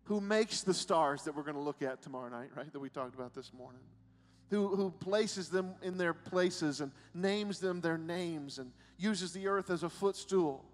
who 0.05 0.21
makes 0.21 0.63
the 0.63 0.75
stars 0.75 1.23
that 1.25 1.35
we're 1.35 1.45
going 1.45 1.55
to 1.55 1.63
look 1.63 1.81
at 1.81 2.03
tomorrow 2.03 2.29
night, 2.29 2.51
right? 2.55 2.71
That 2.73 2.81
we 2.81 2.91
talked 2.91 3.15
about 3.15 3.35
this 3.35 3.53
morning. 3.57 3.81
Who, 4.51 4.77
who 4.77 4.91
places 4.91 5.49
them 5.49 5.75
in 5.83 5.97
their 5.97 6.13
places 6.13 6.83
and 6.83 6.93
names 7.15 7.61
them 7.61 7.81
their 7.81 7.97
names 7.97 8.59
and 8.59 8.73
uses 8.99 9.33
the 9.33 9.49
earth 9.49 9.71
as 9.71 9.83
a 9.83 9.89
footstool. 9.89 10.65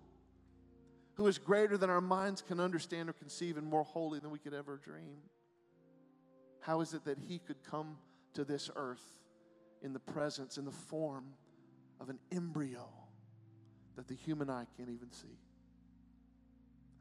Who 1.15 1.29
is 1.29 1.39
greater 1.39 1.77
than 1.77 1.91
our 1.91 2.01
minds 2.01 2.43
can 2.43 2.59
understand 2.59 3.09
or 3.09 3.13
conceive 3.13 3.57
and 3.57 3.67
more 3.67 3.85
holy 3.85 4.19
than 4.19 4.31
we 4.31 4.39
could 4.39 4.55
ever 4.55 4.81
dream. 4.83 5.19
How 6.61 6.81
is 6.81 6.95
it 6.95 7.05
that 7.05 7.19
he 7.19 7.39
could 7.39 7.63
come 7.71 7.99
to 8.35 8.45
this 8.45 8.69
earth 8.75 9.05
in 9.83 9.93
the 9.93 10.01
presence, 10.01 10.59
in 10.59 10.65
the 10.65 10.73
form 10.73 11.35
of 12.01 12.09
an 12.09 12.19
embryo 12.33 12.89
that 13.97 14.09
the 14.09 14.15
human 14.15 14.49
eye 14.49 14.67
can't 14.77 14.91
even 14.91 15.11
see? 15.11 15.39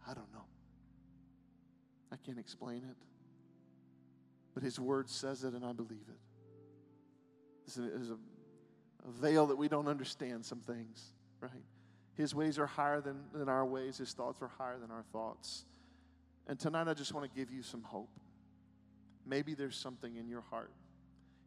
I 0.09 0.13
don't 0.13 0.31
know. 0.33 0.45
I 2.11 2.15
can't 2.15 2.39
explain 2.39 2.77
it. 2.77 2.95
But 4.53 4.63
His 4.63 4.79
Word 4.79 5.09
says 5.09 5.43
it, 5.43 5.53
and 5.53 5.65
I 5.65 5.73
believe 5.73 6.05
it. 6.07 6.19
This 7.65 7.77
is 7.77 8.09
a, 8.09 8.13
a 8.13 9.11
veil 9.11 9.45
that 9.47 9.57
we 9.57 9.67
don't 9.67 9.87
understand 9.87 10.45
some 10.45 10.59
things, 10.59 11.13
right? 11.41 11.51
His 12.15 12.33
ways 12.33 12.57
are 12.57 12.65
higher 12.65 13.01
than, 13.01 13.19
than 13.33 13.49
our 13.49 13.65
ways, 13.65 13.97
His 13.97 14.13
thoughts 14.13 14.41
are 14.41 14.47
higher 14.47 14.79
than 14.79 14.89
our 14.89 15.03
thoughts. 15.11 15.65
And 16.47 16.57
tonight, 16.57 16.87
I 16.87 16.93
just 16.93 17.13
want 17.13 17.29
to 17.29 17.37
give 17.37 17.51
you 17.51 17.61
some 17.61 17.83
hope. 17.83 18.09
Maybe 19.25 19.53
there's 19.53 19.75
something 19.75 20.15
in 20.15 20.29
your 20.29 20.41
heart. 20.49 20.71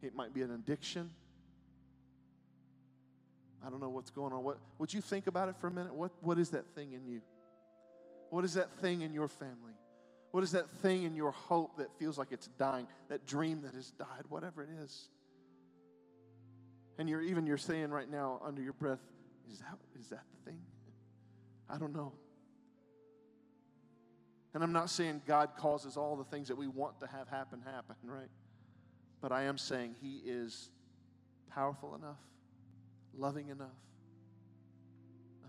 It 0.03 0.15
might 0.15 0.35
be 0.35 0.43
an 0.43 0.51
addiction. 0.51 1.11
I 3.65 3.71
don't 3.71 3.81
know 3.81 3.89
what's 3.89 4.11
going 4.11 4.33
on. 4.33 4.43
What, 4.43 4.59
would 4.79 4.93
you 4.93 5.01
think 5.01 5.27
about 5.27 5.49
it 5.49 5.57
for 5.61 5.67
a 5.67 5.71
minute? 5.71 5.95
What, 5.95 6.13
what 6.21 6.39
is 6.39 6.51
that 6.51 6.67
thing 6.75 6.93
in 6.93 7.07
you? 7.07 7.21
What 8.31 8.45
is 8.45 8.55
that 8.55 8.71
thing 8.81 9.03
in 9.03 9.13
your 9.13 9.29
family? 9.29 9.75
What 10.31 10.45
is 10.45 10.53
that 10.53 10.71
thing 10.77 11.03
in 11.03 11.15
your 11.15 11.33
hope 11.33 11.77
that 11.79 11.89
feels 11.99 12.17
like 12.17 12.29
it's 12.31 12.47
dying? 12.59 12.87
That 13.09 13.27
dream 13.27 13.63
that 13.63 13.75
has 13.75 13.91
died, 13.91 14.25
whatever 14.29 14.63
it 14.63 14.69
is. 14.83 15.09
And 16.99 17.09
you're 17.09 17.23
even 17.23 17.47
you're 17.47 17.59
saying 17.59 17.91
right 17.91 18.09
now 18.09 18.41
under 18.45 18.63
your 18.63 18.73
breath, 18.73 19.01
is 19.51 19.59
that 19.59 19.79
is 19.99 20.09
that 20.09 20.23
the 20.33 20.51
thing? 20.51 20.61
I 21.69 21.79
don't 21.79 21.95
know. 21.95 22.13
And 24.53 24.63
I'm 24.63 24.73
not 24.73 24.91
saying 24.91 25.23
God 25.27 25.51
causes 25.57 25.97
all 25.97 26.17
the 26.17 26.25
things 26.25 26.49
that 26.49 26.57
we 26.57 26.67
want 26.67 27.01
to 27.01 27.07
have 27.07 27.29
happen 27.29 27.63
happen, 27.65 27.97
right? 28.05 28.29
But 29.21 29.33
I 29.33 29.45
am 29.45 29.59
saying 29.59 29.97
He 30.01 30.21
is 30.25 30.71
powerful 31.51 31.95
enough, 31.95 32.19
loving 33.17 33.49
enough, 33.49 33.69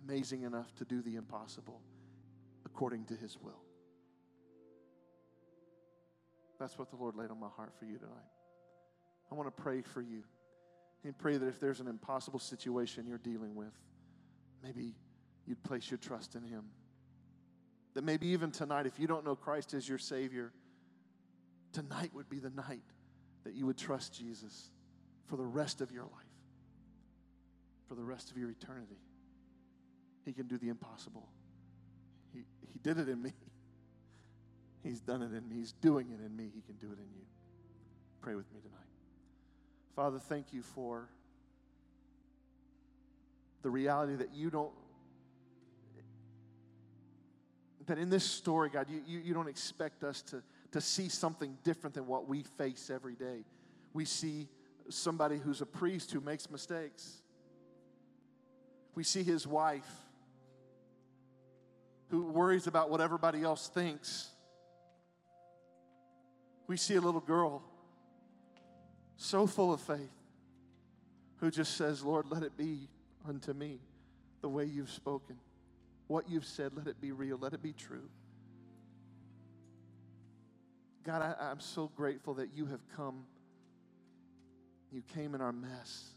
amazing 0.04 0.44
enough 0.44 0.74
to 0.76 0.86
do 0.86 1.02
the 1.02 1.16
impossible 1.16 1.82
according 2.66 3.06
to 3.06 3.16
His 3.16 3.38
will. 3.38 3.62
That's 6.60 6.78
what 6.78 6.92
the 6.92 6.96
Lord 6.96 7.16
laid 7.16 7.32
on 7.32 7.40
my 7.40 7.50
heart 7.56 7.74
for 7.80 7.86
you 7.86 7.98
tonight. 7.98 8.32
I 9.32 9.36
want 9.36 9.48
to 9.48 9.62
pray 9.62 9.82
for 9.82 10.02
you 10.02 10.24
and 11.04 11.18
pray 11.18 11.38
that 11.38 11.48
if 11.48 11.60
there's 11.60 11.80
an 11.80 11.88
impossible 11.88 12.40
situation 12.40 13.08
you're 13.08 13.18
dealing 13.18 13.56
with, 13.56 13.74
maybe 14.64 14.94
you'd 15.48 15.64
place 15.64 15.90
your 15.90 15.98
trust 15.98 16.36
in 16.36 16.44
Him. 16.44 16.66
That 17.94 18.04
maybe 18.04 18.28
even 18.28 18.52
tonight, 18.52 18.86
if 18.86 19.00
you 19.00 19.08
don't 19.08 19.26
know 19.26 19.36
Christ 19.36 19.74
as 19.74 19.88
your 19.90 19.98
Savior, 19.98 20.54
tonight 21.74 22.12
would 22.14 22.30
be 22.30 22.40
the 22.40 22.52
night 22.52 22.84
that 23.44 23.54
you 23.54 23.66
would 23.66 23.78
trust 23.78 24.14
Jesus 24.14 24.70
for 25.26 25.38
the 25.38 25.46
rest 25.46 25.82
of 25.82 25.92
your 25.92 26.04
life, 26.04 26.31
for 27.92 27.96
the 27.96 28.04
rest 28.06 28.32
of 28.32 28.38
your 28.38 28.50
eternity. 28.50 28.96
He 30.24 30.32
can 30.32 30.48
do 30.48 30.58
the 30.58 30.70
impossible. 30.70 31.28
He, 32.34 32.44
he 32.72 32.80
did 32.80 32.98
it 32.98 33.10
in 33.10 33.22
me. 33.22 33.34
He's 34.82 35.02
done 35.02 35.22
it 35.22 35.34
in 35.34 35.50
me. 35.50 35.58
He's 35.58 35.74
doing 35.74 36.08
it 36.10 36.26
in 36.26 36.34
me. 36.34 36.50
He 36.56 36.62
can 36.62 36.76
do 36.76 36.88
it 36.88 37.00
in 37.00 37.10
you. 37.14 37.26
Pray 38.22 38.36
with 38.36 38.50
me 38.54 38.62
tonight. 38.62 38.88
Father, 39.94 40.20
thank 40.20 40.54
you 40.54 40.62
for 40.62 41.10
the 43.62 43.70
reality 43.70 44.16
that 44.16 44.34
you 44.34 44.50
don't, 44.50 44.72
that 47.88 47.98
in 47.98 48.10
this 48.10 48.24
story, 48.24 48.70
God, 48.70 48.86
you, 48.90 49.02
you, 49.06 49.20
you 49.20 49.34
don't 49.34 49.50
expect 49.50 50.06
us 50.06 50.22
to, 50.22 50.42
to 50.72 50.80
see 50.80 51.10
something 51.10 51.58
different 51.66 51.96
than 51.96 52.08
what 52.08 52.26
we 52.26 52.44
face 52.58 52.90
every 52.90 53.16
day. 53.16 53.44
We 53.92 54.06
see 54.06 54.48
somebody 54.88 55.40
who's 55.40 55.60
a 55.60 55.66
priest 55.66 56.14
who 56.14 56.22
makes 56.22 56.50
mistakes. 56.50 57.21
We 58.96 59.04
see 59.04 59.24
his 59.24 59.48
wife 59.48 59.90
who 62.10 62.24
worries 62.24 62.68
about 62.68 62.90
what 62.90 63.02
everybody 63.02 63.42
else 63.44 63.68
thinks 63.70 64.32
we 66.72 66.78
see 66.78 66.96
a 66.96 67.02
little 67.02 67.20
girl 67.20 67.62
so 69.18 69.46
full 69.46 69.74
of 69.74 69.82
faith 69.82 70.10
who 71.42 71.52
just 71.52 71.76
says, 71.76 72.02
Lord, 72.02 72.28
let 72.30 72.44
it 72.44 72.56
be 72.56 72.88
unto 73.28 73.52
me 73.52 73.80
the 74.40 74.48
way 74.48 74.64
you've 74.64 74.90
spoken. 74.90 75.36
What 76.08 76.30
you've 76.30 76.46
said, 76.46 76.72
let 76.74 76.88
it 76.88 77.02
be 77.02 77.12
real, 77.12 77.38
let 77.38 77.52
it 77.52 77.62
be 77.62 77.74
true. 77.74 78.08
God, 81.04 81.36
I, 81.38 81.52
am 81.52 81.60
so 81.60 81.92
grateful 81.94 82.36
that 82.36 82.54
you 82.56 82.68
have 82.68 82.80
come. 82.96 83.26
You 84.94 85.04
came 85.14 85.36
in 85.36 85.42
our 85.42 85.52
mess 85.52 86.12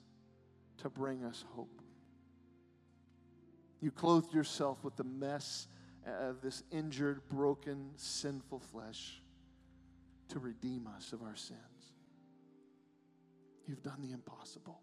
to 0.78 0.88
bring 0.88 1.24
us 1.24 1.44
hope. 1.56 1.82
You 3.85 3.91
clothed 3.91 4.32
yourself 4.32 4.82
with 4.82 4.97
the 4.97 5.05
mess 5.05 5.68
uh, 6.09 6.30
of 6.30 6.41
this 6.41 6.62
injured, 6.70 7.20
broken, 7.28 7.91
sinful 7.97 8.61
flesh 8.61 9.20
to 10.30 10.39
redeem 10.39 10.89
us 10.97 11.12
of 11.12 11.20
our 11.20 11.37
sins. 11.37 11.59
You've 13.66 13.82
done 13.82 13.99
the 14.01 14.12
impossible. 14.12 14.80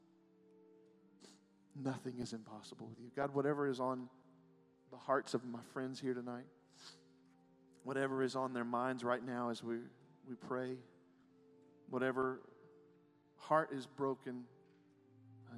Nothing 1.75 2.19
is 2.19 2.33
impossible 2.33 2.85
with 2.89 2.99
you. 2.99 3.09
God, 3.15 3.33
whatever 3.33 3.67
is 3.67 3.79
on 3.79 4.07
the 4.91 4.97
hearts 4.97 5.33
of 5.33 5.43
my 5.45 5.61
friends 5.73 5.99
here 5.99 6.13
tonight, 6.13 6.45
whatever 7.83 8.21
is 8.21 8.35
on 8.35 8.53
their 8.53 8.63
minds 8.63 9.03
right 9.03 9.25
now 9.25 9.49
as 9.49 9.63
we, 9.63 9.77
we 10.29 10.35
pray, 10.35 10.75
whatever 11.89 12.39
heart 13.37 13.71
is 13.73 13.87
broken, 13.87 14.43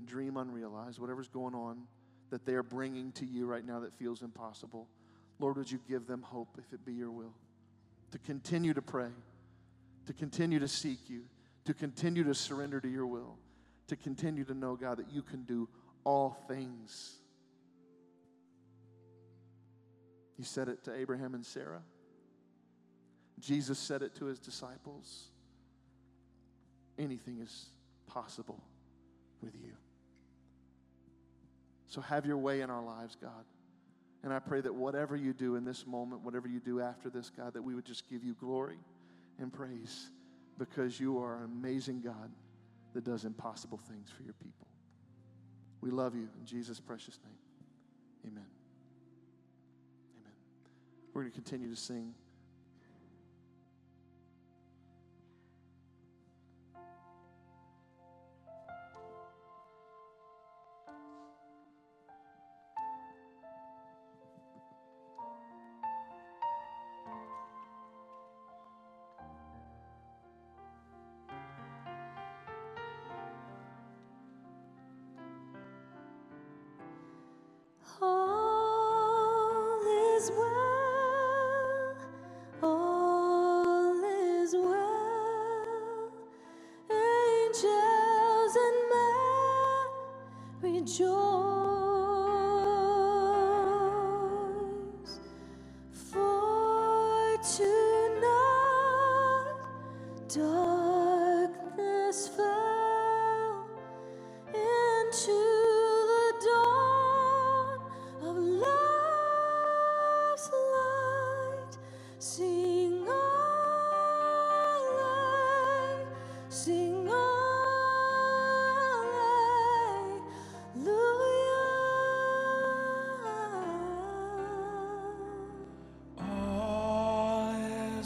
dream 0.06 0.38
unrealized, 0.38 0.98
whatever's 0.98 1.28
going 1.28 1.56
on 1.56 1.88
that 2.34 2.46
they 2.46 2.54
are 2.54 2.64
bringing 2.64 3.12
to 3.14 3.26
you 3.26 3.46
right 3.46 3.66
now 3.66 3.80
that 3.80 3.94
feels 3.94 4.22
impossible, 4.22 4.88
Lord, 5.40 5.56
would 5.56 5.72
you 5.72 5.80
give 5.88 6.08
them 6.08 6.22
hope 6.22 6.58
if 6.58 6.74
it 6.74 6.86
be 6.86 6.94
your 6.94 7.12
will 7.12 7.34
to 8.12 8.18
continue 8.20 8.74
to 8.74 8.82
pray 8.82 9.10
to 10.06 10.14
continue 10.14 10.60
to 10.60 10.68
seek 10.68 11.10
you, 11.10 11.24
to 11.66 11.74
continue 11.74 12.24
to 12.24 12.36
surrender 12.36 12.80
to 12.80 12.88
your 12.88 13.06
will, 13.06 13.38
to 13.88 13.96
continue 13.96 14.44
to 14.46 14.54
know, 14.54 14.76
God, 14.76 14.98
that 14.98 15.12
you 15.12 15.22
can 15.22 15.44
do 15.44 15.70
all 16.04 16.38
things. 16.48 17.20
You 20.38 20.44
said 20.44 20.68
it 20.68 20.84
to 20.86 20.96
Abraham 20.96 21.36
and 21.36 21.46
Sarah. 21.46 21.82
Jesus 23.40 23.80
said 23.80 24.02
it 24.02 24.16
to 24.16 24.26
his 24.26 24.40
disciples. 24.40 25.30
Anything 26.98 27.40
is 27.42 27.68
possible 28.08 28.62
with 29.42 29.56
you. 29.56 29.74
So 31.94 32.02
have 32.02 32.26
your 32.26 32.40
way 32.40 32.62
in 32.62 32.72
our 32.72 32.84
lives, 32.84 33.16
God. 33.22 33.46
And 34.24 34.34
I 34.34 34.40
pray 34.40 34.62
that 34.62 34.74
whatever 34.74 35.16
you 35.16 35.32
do 35.32 35.58
in 35.58 35.64
this 35.64 35.86
moment, 35.86 36.24
whatever 36.24 36.48
you 36.48 36.60
do 36.60 36.82
after 36.82 37.08
this, 37.08 37.30
God, 37.30 37.54
that 37.54 37.62
we 37.62 37.76
would 37.76 37.86
just 37.86 38.10
give 38.10 38.24
you 38.24 38.34
glory 38.34 38.80
and 39.40 39.54
praise 39.54 40.10
because 40.58 41.00
you 41.00 41.20
are 41.20 41.36
an 41.36 41.44
amazing 41.44 42.02
God 42.02 42.32
that 42.96 43.04
does 43.04 43.26
impossible 43.26 43.78
things 43.78 44.10
for 44.10 44.24
your 44.24 44.34
people. 44.34 44.66
We 45.82 45.92
love 45.92 46.16
you 46.16 46.28
in 46.40 46.48
Jesus' 46.48 46.80
precious 46.80 47.20
name. 47.24 48.32
Amen. 48.32 48.50
Amen. 50.20 50.34
We're 51.14 51.22
going 51.22 51.32
to 51.32 51.36
continue 51.36 51.70
to 51.70 51.80
sing. 51.80 52.16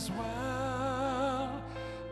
Is 0.07 0.13
well, 0.13 1.61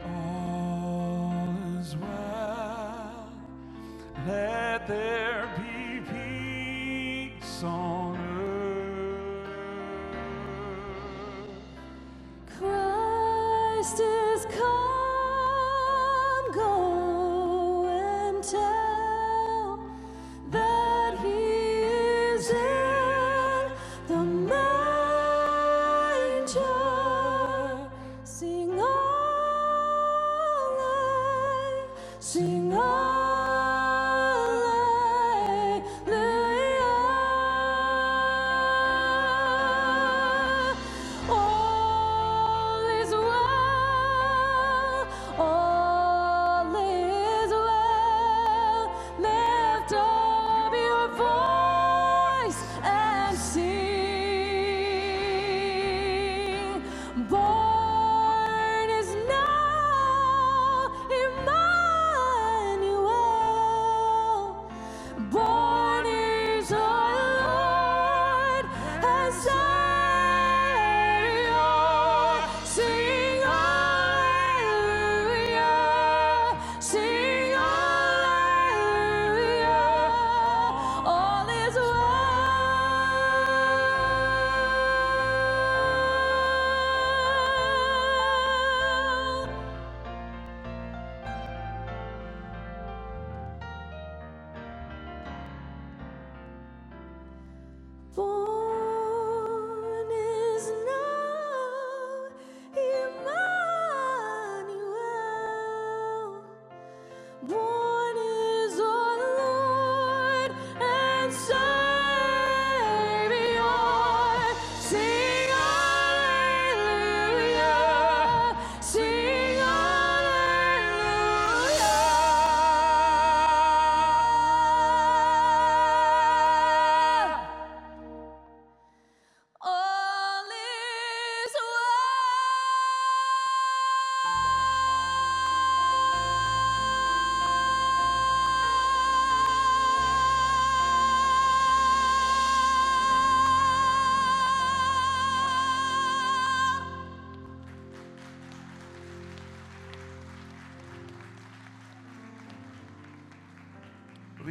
all 0.05 1.55
is 1.79 1.95
well. 1.95 3.29
Let 4.27 4.87
there 4.87 5.24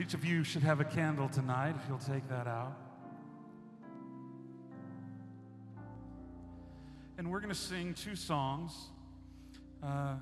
each 0.04 0.12
of 0.12 0.22
you 0.22 0.44
should 0.44 0.62
have 0.62 0.80
a 0.80 0.84
candle 0.84 1.30
tonight 1.30 1.74
if 1.82 1.88
you'll 1.88 1.96
take 1.96 2.28
that 2.28 2.46
out. 2.46 2.76
And 7.16 7.30
we're 7.30 7.40
going 7.40 7.48
to 7.48 7.58
sing 7.58 7.94
two 7.94 8.14
songs 8.14 8.90
uh, 9.82 10.16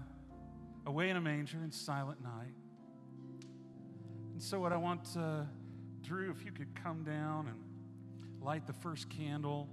Away 0.87 1.11
in 1.11 1.17
a 1.17 1.21
Manger 1.21 1.59
and 1.59 1.75
Silent 1.75 2.23
Night. 2.23 2.55
And 4.33 4.41
so, 4.41 4.61
what 4.61 4.73
I 4.73 4.77
want, 4.77 5.01
uh, 5.19 5.43
Drew, 6.01 6.31
if 6.31 6.45
you 6.45 6.53
could 6.53 6.81
come 6.81 7.03
down 7.03 7.49
and 7.49 7.59
light 8.41 8.69
the 8.69 8.73
first 8.73 9.11
candle. 9.11 9.69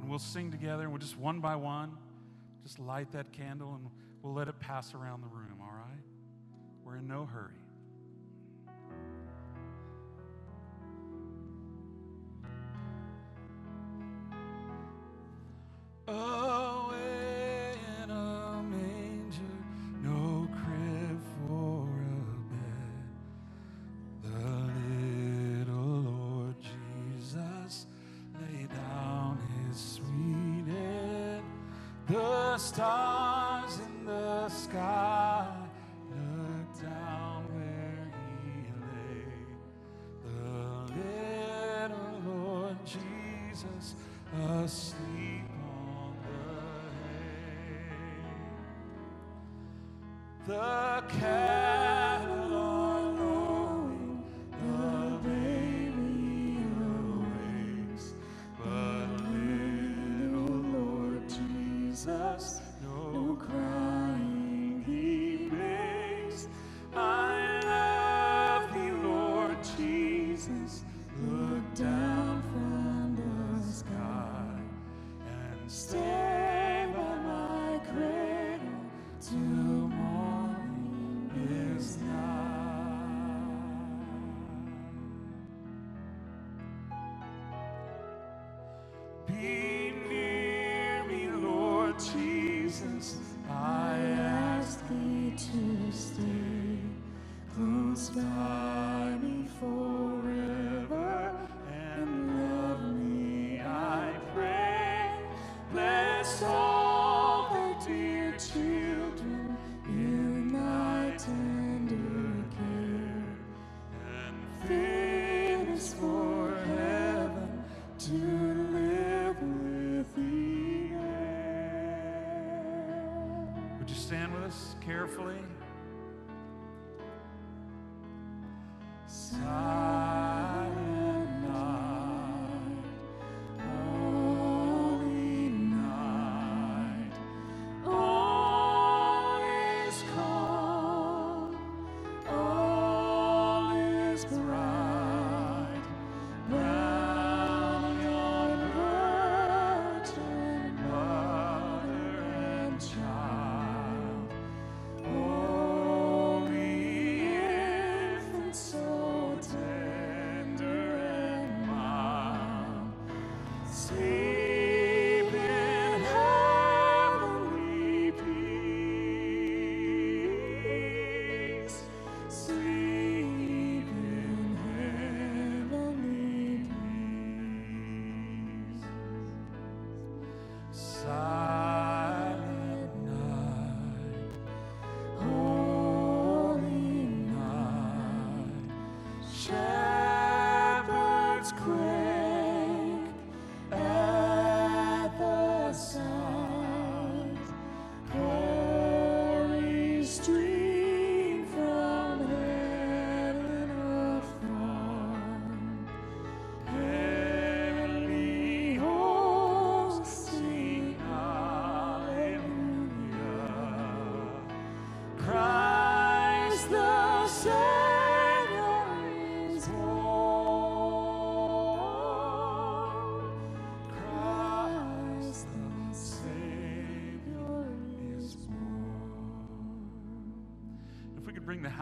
And 0.00 0.08
we'll 0.08 0.18
sing 0.18 0.50
together, 0.50 0.88
we'll 0.88 1.00
just 1.00 1.18
one 1.18 1.40
by 1.40 1.56
one, 1.56 1.98
just 2.66 2.80
light 2.80 3.12
that 3.12 3.32
candle, 3.32 3.74
and 3.76 3.88
we'll 4.22 4.34
let 4.34 4.48
it 4.48 4.58
pass 4.58 4.92
around 4.92 5.20
the 5.20 5.28
room, 5.28 5.60
all 5.60 5.72
right? 5.72 6.02
We're 6.84 6.96
in 6.96 7.06
no 7.06 7.24
hurry. 7.24 7.55
The 50.46 51.02
hay. 51.20 51.45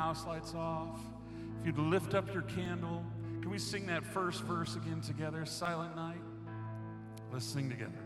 House 0.05 0.27
lights 0.27 0.55
off, 0.55 1.01
if 1.61 1.67
you'd 1.67 1.79
lift 1.79 2.13
up 2.13 2.31
your 2.35 2.43
candle, 2.43 3.03
can 3.41 3.51
we 3.51 3.59
sing 3.59 3.87
that 3.87 4.05
first 4.05 4.43
verse 4.43 4.77
again 4.77 5.01
together? 5.01 5.47
Silent 5.47 5.97
night. 5.97 6.21
Let's 7.33 7.47
sing 7.47 7.71
together. 7.71 8.04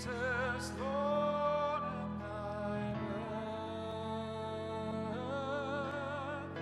Jesus, 0.00 0.72
Lord, 0.80 1.82
thy 2.20 2.94
birth. 5.10 6.56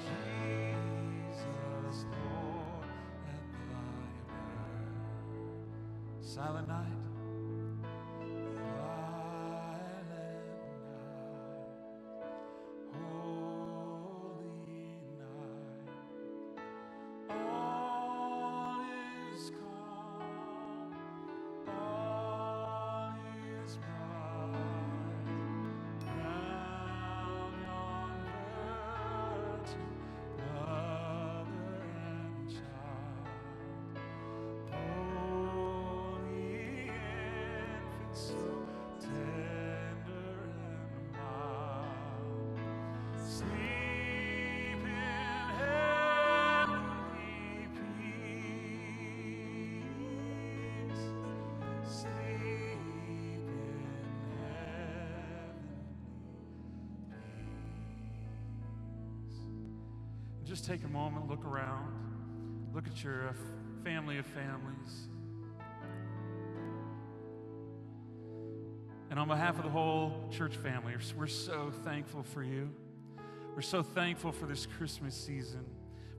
Jesus, 0.00 2.06
Lord, 2.12 2.88
thy 3.70 3.70
birth. 3.70 4.26
Silent 6.22 6.68
night. 6.68 7.03
Just 60.54 60.66
take 60.66 60.84
a 60.84 60.88
moment, 60.88 61.28
look 61.28 61.44
around, 61.44 61.88
look 62.72 62.86
at 62.86 63.02
your 63.02 63.30
uh, 63.30 63.32
family 63.82 64.18
of 64.18 64.26
families. 64.26 65.08
And 69.10 69.18
on 69.18 69.26
behalf 69.26 69.58
of 69.58 69.64
the 69.64 69.70
whole 69.70 70.28
church 70.30 70.54
family, 70.54 70.94
we're 71.18 71.26
so 71.26 71.72
thankful 71.82 72.22
for 72.22 72.44
you. 72.44 72.70
We're 73.56 73.62
so 73.62 73.82
thankful 73.82 74.30
for 74.30 74.46
this 74.46 74.64
Christmas 74.64 75.16
season. 75.16 75.64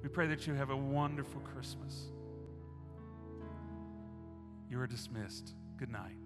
We 0.04 0.10
pray 0.10 0.28
that 0.28 0.46
you 0.46 0.54
have 0.54 0.70
a 0.70 0.76
wonderful 0.76 1.40
Christmas. 1.40 2.10
You 4.70 4.82
are 4.82 4.88
dismissed. 4.88 5.54
Good 5.78 5.92
night. 5.92 6.18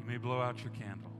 You 0.00 0.06
may 0.06 0.18
blow 0.18 0.42
out 0.42 0.62
your 0.62 0.72
candle. 0.72 1.11